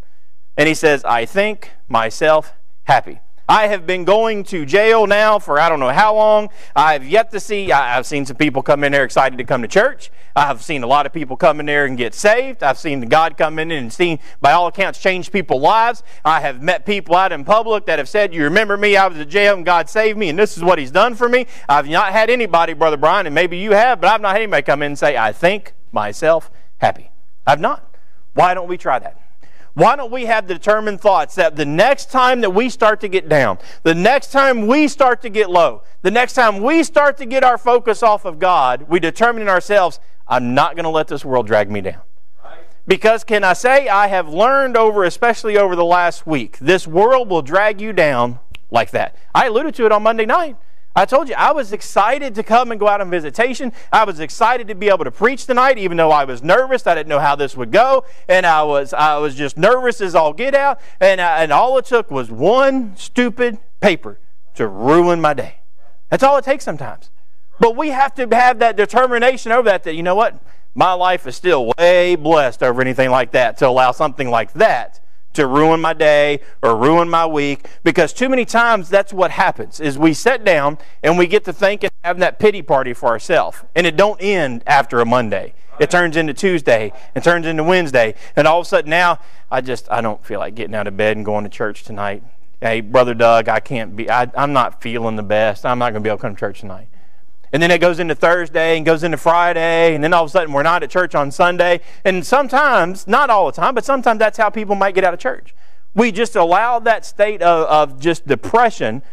And 0.57 0.67
he 0.67 0.73
says, 0.73 1.03
I 1.03 1.25
think 1.25 1.71
myself 1.87 2.53
happy. 2.83 3.19
I 3.47 3.67
have 3.67 3.85
been 3.85 4.05
going 4.05 4.43
to 4.45 4.65
jail 4.65 5.05
now 5.05 5.37
for 5.37 5.59
I 5.59 5.69
don't 5.69 5.79
know 5.79 5.89
how 5.89 6.15
long. 6.15 6.49
I've 6.75 7.07
yet 7.07 7.31
to 7.31 7.39
see, 7.39 7.71
I've 7.71 8.05
seen 8.05 8.25
some 8.25 8.37
people 8.37 8.63
come 8.63 8.83
in 8.83 8.91
there 8.91 9.03
excited 9.03 9.37
to 9.37 9.43
come 9.43 9.61
to 9.61 9.67
church. 9.67 10.09
I've 10.35 10.61
seen 10.63 10.83
a 10.83 10.87
lot 10.87 11.05
of 11.05 11.13
people 11.13 11.37
come 11.37 11.59
in 11.59 11.67
there 11.67 11.85
and 11.85 11.97
get 11.97 12.13
saved. 12.13 12.63
I've 12.63 12.77
seen 12.77 13.01
God 13.01 13.37
come 13.37 13.59
in 13.59 13.71
and 13.71 13.93
seen, 13.93 14.19
by 14.41 14.51
all 14.51 14.67
accounts, 14.67 14.99
change 14.99 15.31
people's 15.31 15.61
lives. 15.61 16.03
I 16.25 16.41
have 16.41 16.61
met 16.61 16.85
people 16.85 17.15
out 17.15 17.31
in 17.31 17.45
public 17.45 17.85
that 17.85 17.99
have 17.99 18.09
said, 18.09 18.33
You 18.33 18.43
remember 18.43 18.75
me? 18.77 18.97
I 18.97 19.07
was 19.07 19.17
in 19.17 19.29
jail 19.29 19.55
and 19.55 19.65
God 19.65 19.89
saved 19.89 20.17
me, 20.17 20.29
and 20.29 20.37
this 20.37 20.57
is 20.57 20.63
what 20.63 20.79
He's 20.79 20.91
done 20.91 21.15
for 21.15 21.29
me. 21.29 21.45
I've 21.69 21.87
not 21.87 22.11
had 22.11 22.29
anybody, 22.29 22.73
Brother 22.73 22.97
Brian, 22.97 23.27
and 23.27 23.35
maybe 23.35 23.57
you 23.57 23.71
have, 23.71 24.01
but 24.01 24.09
I've 24.09 24.21
not 24.21 24.33
had 24.33 24.41
anybody 24.41 24.63
come 24.63 24.81
in 24.81 24.87
and 24.87 24.99
say, 24.99 25.15
I 25.15 25.31
think 25.31 25.73
myself 25.91 26.51
happy. 26.79 27.11
I've 27.47 27.61
not. 27.61 27.95
Why 28.33 28.53
don't 28.53 28.67
we 28.67 28.77
try 28.77 28.99
that? 28.99 29.24
Why 29.75 29.97
don't 29.97 30.11
we 30.11 30.25
have 30.25 30.47
determined 30.47 31.01
thoughts 31.01 31.35
that 31.35 31.57
the 31.57 31.65
next 31.65 32.09
time 32.09 32.39
that 32.41 32.51
we 32.51 32.69
start 32.69 33.01
to 33.01 33.09
get 33.09 33.27
down, 33.27 33.59
the 33.83 33.93
next 33.93 34.31
time 34.31 34.67
we 34.67 34.87
start 34.87 35.21
to 35.23 35.29
get 35.29 35.49
low, 35.49 35.83
the 36.01 36.11
next 36.11 36.33
time 36.33 36.63
we 36.63 36.81
start 36.81 37.17
to 37.17 37.25
get 37.25 37.43
our 37.43 37.57
focus 37.57 38.01
off 38.01 38.23
of 38.23 38.39
God, 38.39 38.85
we 38.87 39.01
determine 39.01 39.41
in 39.41 39.49
ourselves, 39.49 39.99
I'm 40.29 40.53
not 40.53 40.77
going 40.77 40.85
to 40.85 40.89
let 40.89 41.09
this 41.09 41.25
world 41.25 41.45
drag 41.45 41.69
me 41.69 41.81
down. 41.81 41.99
Because 42.87 43.25
can 43.25 43.43
I 43.43 43.51
say, 43.51 43.89
I 43.89 44.07
have 44.07 44.29
learned 44.29 44.77
over, 44.77 45.03
especially 45.03 45.57
over 45.57 45.75
the 45.75 45.83
last 45.83 46.25
week, 46.25 46.57
this 46.59 46.87
world 46.87 47.29
will 47.29 47.41
drag 47.41 47.81
you 47.81 47.91
down 47.91 48.39
like 48.71 48.91
that. 48.91 49.17
I 49.33 49.47
alluded 49.47 49.75
to 49.75 49.85
it 49.85 49.91
on 49.91 50.03
Monday 50.03 50.25
night. 50.25 50.55
I 50.97 51.05
told 51.05 51.27
you, 51.27 51.35
I 51.35 51.51
was 51.51 51.73
excited 51.73 52.35
to 52.35 52.43
come 52.43 52.71
and 52.71 52.79
go 52.79 52.87
out 52.87 53.01
on 53.01 53.09
visitation. 53.09 53.73
I 53.91 54.05
was 54.05 54.21
excited 54.21 54.69
to 54.69 54.75
be 54.75 54.87
able 54.87 55.03
to 55.03 55.11
preach 55.11 55.45
tonight, 55.45 55.77
even 55.77 55.97
though 55.97 56.11
I 56.11 56.23
was 56.23 56.41
nervous. 56.41 56.87
I 56.87 56.95
didn't 56.95 57.09
know 57.09 57.19
how 57.19 57.35
this 57.35 57.57
would 57.57 57.71
go. 57.71 58.05
And 58.29 58.45
I 58.45 58.63
was, 58.63 58.93
I 58.93 59.17
was 59.17 59.35
just 59.35 59.57
nervous 59.57 59.99
as 59.99 60.15
all 60.15 60.31
get 60.31 60.55
out. 60.55 60.79
And, 61.01 61.19
I, 61.19 61.33
uh, 61.33 61.43
and 61.43 61.51
all 61.51 61.77
it 61.77 61.85
took 61.85 62.09
was 62.09 62.31
one 62.31 62.95
stupid 62.95 63.57
paper 63.81 64.19
to 64.55 64.67
ruin 64.67 65.19
my 65.19 65.33
day. 65.33 65.57
That's 66.09 66.23
all 66.23 66.37
it 66.37 66.45
takes 66.45 66.63
sometimes. 66.63 67.09
But 67.59 67.75
we 67.75 67.89
have 67.89 68.15
to 68.15 68.27
have 68.33 68.59
that 68.59 68.77
determination 68.77 69.51
over 69.51 69.65
that, 69.65 69.83
that, 69.83 69.95
you 69.95 70.03
know 70.03 70.15
what? 70.15 70.41
My 70.75 70.93
life 70.93 71.27
is 71.27 71.35
still 71.35 71.73
way 71.77 72.15
blessed 72.15 72.63
over 72.63 72.81
anything 72.81 73.09
like 73.09 73.31
that 73.31 73.57
to 73.57 73.67
allow 73.67 73.91
something 73.91 74.29
like 74.29 74.53
that 74.53 75.01
to 75.35 75.47
ruin 75.47 75.79
my 75.79 75.93
day 75.93 76.39
or 76.61 76.75
ruin 76.75 77.09
my 77.09 77.25
week 77.25 77.67
because 77.83 78.13
too 78.13 78.29
many 78.29 78.45
times 78.45 78.89
that's 78.89 79.13
what 79.13 79.31
happens 79.31 79.79
is 79.79 79.97
we 79.97 80.13
sit 80.13 80.43
down 80.43 80.77
and 81.03 81.17
we 81.17 81.27
get 81.27 81.45
to 81.45 81.53
thinking 81.53 81.89
having 82.03 82.21
that 82.21 82.39
pity 82.39 82.61
party 82.61 82.93
for 82.93 83.07
ourselves 83.07 83.63
and 83.75 83.85
it 83.85 83.95
don't 83.95 84.21
end 84.21 84.63
after 84.65 84.99
a 84.99 85.05
monday. 85.05 85.53
It 85.79 85.91
turns 85.91 86.15
into 86.15 86.33
tuesday 86.33 86.93
and 87.13 87.23
turns 87.23 87.45
into 87.45 87.63
wednesday 87.63 88.15
and 88.35 88.47
all 88.47 88.61
of 88.61 88.65
a 88.65 88.69
sudden 88.69 88.89
now 88.89 89.19
i 89.51 89.61
just 89.61 89.91
i 89.91 90.01
don't 90.01 90.25
feel 90.25 90.39
like 90.39 90.55
getting 90.55 90.75
out 90.75 90.87
of 90.87 90.97
bed 90.97 91.17
and 91.17 91.25
going 91.25 91.43
to 91.43 91.49
church 91.49 91.83
tonight. 91.83 92.23
Hey 92.61 92.81
brother 92.81 93.13
doug 93.13 93.49
i 93.49 93.59
can't 93.59 93.95
be 93.95 94.09
I, 94.09 94.31
i'm 94.35 94.53
not 94.53 94.81
feeling 94.81 95.15
the 95.15 95.23
best. 95.23 95.65
I'm 95.65 95.79
not 95.79 95.91
going 95.91 96.01
to 96.01 96.07
be 96.07 96.09
able 96.09 96.17
to 96.17 96.21
come 96.21 96.35
to 96.35 96.39
church 96.39 96.61
tonight 96.61 96.87
and 97.55 97.63
then 97.63 97.71
it 97.71 97.77
goes 97.77 97.99
into 97.99 98.13
Thursday 98.13 98.75
and 98.75 98.85
goes 98.85 99.01
into 99.01 99.15
Friday, 99.15 99.95
and 99.95 100.03
then 100.03 100.11
all 100.11 100.25
of 100.25 100.29
a 100.29 100.29
sudden 100.29 100.51
we're 100.51 100.61
not 100.61 100.83
at 100.83 100.89
church 100.89 101.15
on 101.15 101.31
Sunday. 101.31 101.79
And 102.03 102.25
sometimes, 102.25 103.07
not 103.07 103.29
all 103.29 103.45
the 103.45 103.53
time, 103.53 103.73
but 103.73 103.85
sometimes 103.85 104.19
that's 104.19 104.37
how 104.37 104.49
people 104.49 104.75
might 104.75 104.93
get 104.93 105.05
out 105.05 105.13
of 105.13 105.21
church. 105.21 105.55
We 105.93 106.11
just 106.11 106.35
allow 106.35 106.79
that 106.79 107.05
state 107.05 107.41
of, 107.41 107.93
of 107.93 108.01
just 108.01 108.27
depression. 108.27 109.03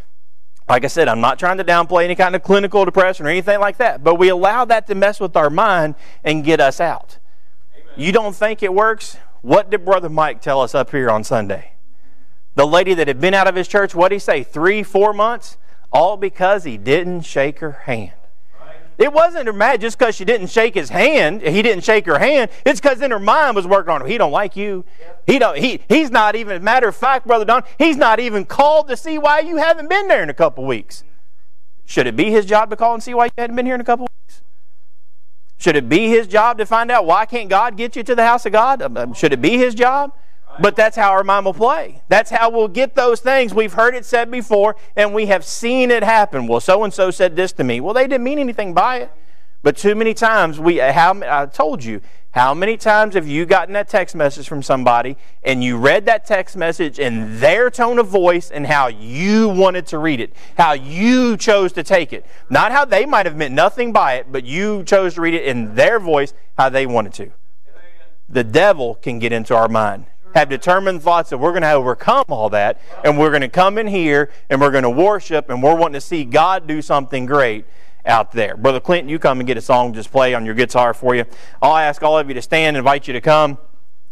Like 0.69 0.83
I 0.83 0.89
said, 0.89 1.07
I'm 1.07 1.21
not 1.21 1.39
trying 1.39 1.59
to 1.59 1.65
downplay 1.65 2.03
any 2.03 2.17
kind 2.17 2.35
of 2.35 2.43
clinical 2.43 2.85
depression 2.85 3.27
or 3.27 3.29
anything 3.29 3.61
like 3.61 3.77
that, 3.77 4.03
but 4.03 4.17
we 4.17 4.29
allow 4.29 4.65
that 4.65 4.89
to 4.89 4.97
mess 4.97 5.21
with 5.21 5.37
our 5.37 5.49
mind 5.49 5.95
and 6.25 6.43
get 6.43 6.59
us 6.59 6.81
out. 6.81 7.19
Amen. 7.77 7.87
You 7.97 8.11
don't 8.11 8.35
think 8.35 8.65
it 8.65 8.75
works? 8.75 9.19
What 9.43 9.71
did 9.71 9.85
Brother 9.85 10.09
Mike 10.09 10.41
tell 10.41 10.61
us 10.61 10.75
up 10.75 10.91
here 10.91 11.11
on 11.11 11.23
Sunday? 11.23 11.75
The 12.57 12.67
lady 12.67 12.95
that 12.95 13.07
had 13.07 13.21
been 13.21 13.35
out 13.35 13.47
of 13.47 13.55
his 13.55 13.69
church, 13.69 13.95
what 13.95 14.09
did 14.09 14.17
he 14.17 14.19
say, 14.19 14.43
three, 14.43 14.83
four 14.83 15.13
months? 15.13 15.59
All 15.93 16.17
because 16.17 16.65
he 16.65 16.77
didn't 16.77 17.21
shake 17.21 17.61
her 17.61 17.83
hand. 17.85 18.15
It 19.03 19.12
wasn't 19.12 19.49
her 19.49 19.53
mad 19.53 19.81
just 19.81 19.99
because 19.99 20.15
she 20.15 20.25
didn't 20.25 20.47
shake 20.47 20.75
his 20.75 20.88
hand. 20.88 21.43
He 21.43 21.61
didn't 21.61 21.83
shake 21.83 22.07
her 22.07 22.21
hand. 22.21 22.53
It's 22.65 22.81
because 22.81 23.03
in 23.03 23.11
her 23.11 23.19
mind 23.19 23.57
was 23.57 23.67
working 23.67 23.91
on 23.91 24.01
him. 24.01 24.07
He 24.07 24.17
don't 24.17 24.31
like 24.31 24.55
you. 24.55 24.85
He 25.27 25.41
don't. 25.41 25.59
He 25.59 25.81
he's 25.88 26.12
not 26.12 26.37
even. 26.37 26.62
Matter 26.62 26.87
of 26.87 26.95
fact, 26.95 27.27
brother 27.27 27.45
Don, 27.45 27.65
he's 27.79 27.97
not 27.97 28.21
even 28.21 28.45
called 28.45 28.87
to 28.87 28.97
see 28.97 29.19
why 29.19 29.41
you 29.41 29.57
haven't 29.57 29.88
been 29.88 30.07
there 30.07 30.23
in 30.23 30.31
a 30.31 30.35
couple 30.35 30.65
weeks. 30.65 31.03
Should 31.85 32.07
it 32.07 32.15
be 32.15 32.31
his 32.31 32.47
job 32.47 32.71
to 32.71 32.77
call 32.77 32.95
and 32.95 33.03
see 33.03 33.12
why 33.12 33.25
you 33.25 33.33
hadn't 33.37 33.57
been 33.57 33.67
here 33.67 33.75
in 33.75 33.81
a 33.81 33.85
couple 33.85 34.07
weeks? 34.25 34.41
Should 35.59 35.75
it 35.75 35.88
be 35.88 36.09
his 36.09 36.29
job 36.29 36.59
to 36.59 36.65
find 36.65 36.88
out 36.88 37.05
why 37.05 37.27
can't 37.27 37.51
God 37.51 37.77
get 37.77 37.97
you 37.97 38.05
to 38.05 38.15
the 38.15 38.25
house 38.25 38.47
of 38.47 38.53
God? 38.53 38.83
Um, 38.83 38.97
um, 38.97 39.15
should 39.15 39.33
it 39.33 39.43
be 39.43 39.59
his 39.59 39.75
job? 39.75 40.12
But 40.61 40.77
that's 40.77 40.97
how 40.97 41.11
our 41.12 41.25
mind 41.25 41.47
will 41.47 41.55
play. 41.55 42.03
That's 42.09 42.31
how 42.31 42.51
we'll 42.51 42.69
get 42.69 42.95
those 42.95 43.21
things. 43.21 43.55
We've 43.55 43.73
heard 43.73 43.95
it 43.95 44.05
said 44.05 44.31
before, 44.31 44.77
and 44.97 45.15
we 45.15 45.27
have 45.27 45.45
seen 45.45 45.91
it 45.91 46.03
happen. 46.03 46.47
Well, 46.47 46.61
so 46.61 46.85
and 46.85 46.93
so 46.93 47.11
said 47.11 47.37
this 47.37 47.53
to 47.53 47.65
me. 47.65 47.81
Well, 47.81 47.95
they 47.95 48.07
didn't 48.07 48.25
mean 48.25 48.38
anything 48.38 48.75
by 48.75 48.99
it. 48.99 49.11
But 49.62 49.77
too 49.77 49.95
many 49.95 50.12
times 50.12 50.59
we 50.59 50.81
uh, 50.81 50.93
how 50.93 51.21
I 51.25 51.47
told 51.47 51.85
you 51.85 52.01
how 52.33 52.53
many 52.53 52.77
times 52.77 53.15
have 53.15 53.29
you 53.29 53.47
gotten 53.47 53.75
that 53.75 53.88
text 53.88 54.17
message 54.17 54.49
from 54.49 54.62
somebody 54.62 55.17
and 55.45 55.62
you 55.62 55.77
read 55.77 56.07
that 56.07 56.25
text 56.25 56.57
message 56.57 56.99
in 56.99 57.38
their 57.38 57.71
tone 57.71 57.99
of 57.99 58.09
voice 58.09 58.51
and 58.51 58.67
how 58.67 58.88
you 58.88 59.51
wanted 59.51 59.87
to 59.88 59.99
read 59.99 60.19
it, 60.19 60.35
how 60.57 60.73
you 60.73 61.37
chose 61.37 61.73
to 61.75 61.83
take 61.83 62.12
it, 62.12 62.27
not 62.51 62.73
how 62.73 62.85
they 62.85 63.05
might 63.05 63.27
have 63.27 63.37
meant 63.37 63.55
nothing 63.55 63.93
by 63.93 64.15
it, 64.15 64.33
but 64.33 64.45
you 64.45 64.83
chose 64.83 65.15
to 65.15 65.21
read 65.21 65.35
it 65.35 65.45
in 65.45 65.75
their 65.75 66.01
voice 66.01 66.35
how 66.59 66.69
they 66.69 66.87
wanted 66.87 67.12
to. 67.15 67.31
The 68.29 68.45
devil 68.45 68.95
can 68.97 69.19
get 69.19 69.31
into 69.31 69.55
our 69.55 69.69
mind 69.69 70.07
have 70.35 70.49
determined 70.49 71.03
thoughts 71.03 71.31
that 71.31 71.38
we're 71.38 71.53
going 71.53 71.62
to 71.62 71.73
overcome 71.73 72.25
all 72.29 72.51
that 72.51 72.81
and 73.05 73.18
we're 73.18 73.31
going 73.31 73.42
to 73.42 73.49
come 73.49 73.79
in 73.79 73.87
here 73.87 74.31
and 74.51 74.61
we're 74.61 74.71
going 74.71 74.85
to 74.85 74.90
worship 74.90 75.51
and 75.51 75.62
we're 75.62 75.75
wanting 75.75 75.95
to 75.95 76.01
see 76.01 76.25
God 76.25 76.66
do 76.66 76.83
something 76.83 77.27
great 77.27 77.64
out 78.05 78.33
there. 78.33 78.57
Brother 78.57 78.81
Clinton, 78.81 79.09
you 79.09 79.18
come 79.18 79.40
and 79.40 79.47
get 79.47 79.57
a 79.57 79.61
song 79.61 79.92
just 79.92 80.11
play 80.11 80.35
on 80.35 80.45
your 80.45 80.55
guitar 80.55 80.95
for 80.95 81.14
you. 81.14 81.25
I'll 81.61 81.77
ask 81.77 82.03
all 82.03 82.18
of 82.18 82.29
you 82.29 82.35
to 82.35 82.42
stand 82.42 82.77
and 82.77 82.79
invite 82.79 83.07
you 83.07 83.12
to 83.12 83.21
come. 83.21 83.59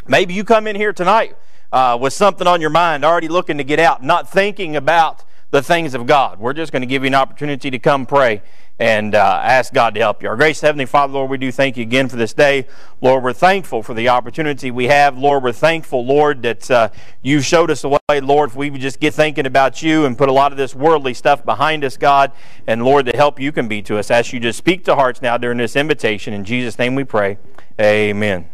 Maybe 0.06 0.34
you 0.34 0.44
come 0.44 0.66
in 0.66 0.76
here 0.76 0.92
tonight 0.92 1.36
uh, 1.72 1.98
with 2.00 2.12
something 2.12 2.46
on 2.46 2.60
your 2.60 2.70
mind, 2.70 3.04
already 3.04 3.28
looking 3.28 3.58
to 3.58 3.64
get 3.64 3.78
out, 3.78 4.02
not 4.02 4.30
thinking 4.30 4.76
about 4.76 5.24
the 5.50 5.62
things 5.62 5.94
of 5.94 6.06
God. 6.06 6.38
We're 6.38 6.52
just 6.52 6.72
going 6.72 6.82
to 6.82 6.86
give 6.86 7.02
you 7.02 7.08
an 7.08 7.14
opportunity 7.14 7.70
to 7.70 7.78
come 7.78 8.06
pray 8.06 8.42
and 8.80 9.14
uh, 9.14 9.40
ask 9.44 9.74
God 9.74 9.94
to 9.94 10.00
help 10.00 10.22
you. 10.22 10.28
Our 10.30 10.36
gracious 10.36 10.62
Heavenly 10.62 10.86
Father, 10.86 11.12
Lord, 11.12 11.30
we 11.30 11.36
do 11.36 11.52
thank 11.52 11.76
you 11.76 11.82
again 11.82 12.08
for 12.08 12.16
this 12.16 12.32
day. 12.32 12.66
Lord, 13.02 13.22
we're 13.22 13.34
thankful 13.34 13.82
for 13.82 13.92
the 13.92 14.08
opportunity 14.08 14.70
we 14.70 14.86
have. 14.86 15.18
Lord, 15.18 15.42
we're 15.42 15.52
thankful, 15.52 16.04
Lord, 16.04 16.40
that 16.42 16.70
uh, 16.70 16.88
you 17.20 17.42
showed 17.42 17.70
us 17.70 17.82
the 17.82 17.90
way, 17.90 18.20
Lord, 18.20 18.50
if 18.50 18.56
we 18.56 18.70
would 18.70 18.80
just 18.80 18.98
get 18.98 19.12
thinking 19.12 19.44
about 19.44 19.82
you 19.82 20.06
and 20.06 20.16
put 20.16 20.30
a 20.30 20.32
lot 20.32 20.50
of 20.50 20.56
this 20.56 20.74
worldly 20.74 21.12
stuff 21.12 21.44
behind 21.44 21.84
us, 21.84 21.98
God, 21.98 22.32
and 22.66 22.82
Lord, 22.82 23.04
the 23.04 23.14
help 23.14 23.38
you 23.38 23.52
can 23.52 23.68
be 23.68 23.82
to 23.82 23.98
us. 23.98 24.10
As 24.10 24.32
you 24.32 24.40
just 24.40 24.56
speak 24.56 24.84
to 24.86 24.94
hearts 24.94 25.20
now 25.20 25.36
during 25.36 25.58
this 25.58 25.76
invitation. 25.76 26.32
In 26.32 26.42
Jesus' 26.42 26.78
name 26.78 26.94
we 26.94 27.04
pray. 27.04 27.36
Amen. 27.78 28.48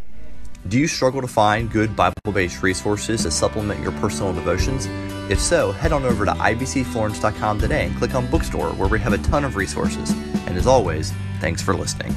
Do 0.68 0.76
you 0.76 0.88
struggle 0.88 1.20
to 1.20 1.28
find 1.28 1.70
good 1.70 1.94
Bible 1.94 2.32
based 2.32 2.64
resources 2.64 3.22
to 3.22 3.30
supplement 3.30 3.80
your 3.80 3.92
personal 3.92 4.32
devotions? 4.32 4.88
If 5.28 5.40
so, 5.40 5.72
head 5.72 5.92
on 5.92 6.04
over 6.04 6.24
to 6.24 6.32
ibcflorence.com 6.32 7.58
today 7.58 7.86
and 7.86 7.96
click 7.96 8.14
on 8.14 8.28
Bookstore, 8.28 8.70
where 8.74 8.88
we 8.88 9.00
have 9.00 9.12
a 9.12 9.18
ton 9.18 9.44
of 9.44 9.56
resources. 9.56 10.10
And 10.46 10.56
as 10.56 10.66
always, 10.68 11.12
thanks 11.40 11.60
for 11.60 11.74
listening. 11.74 12.14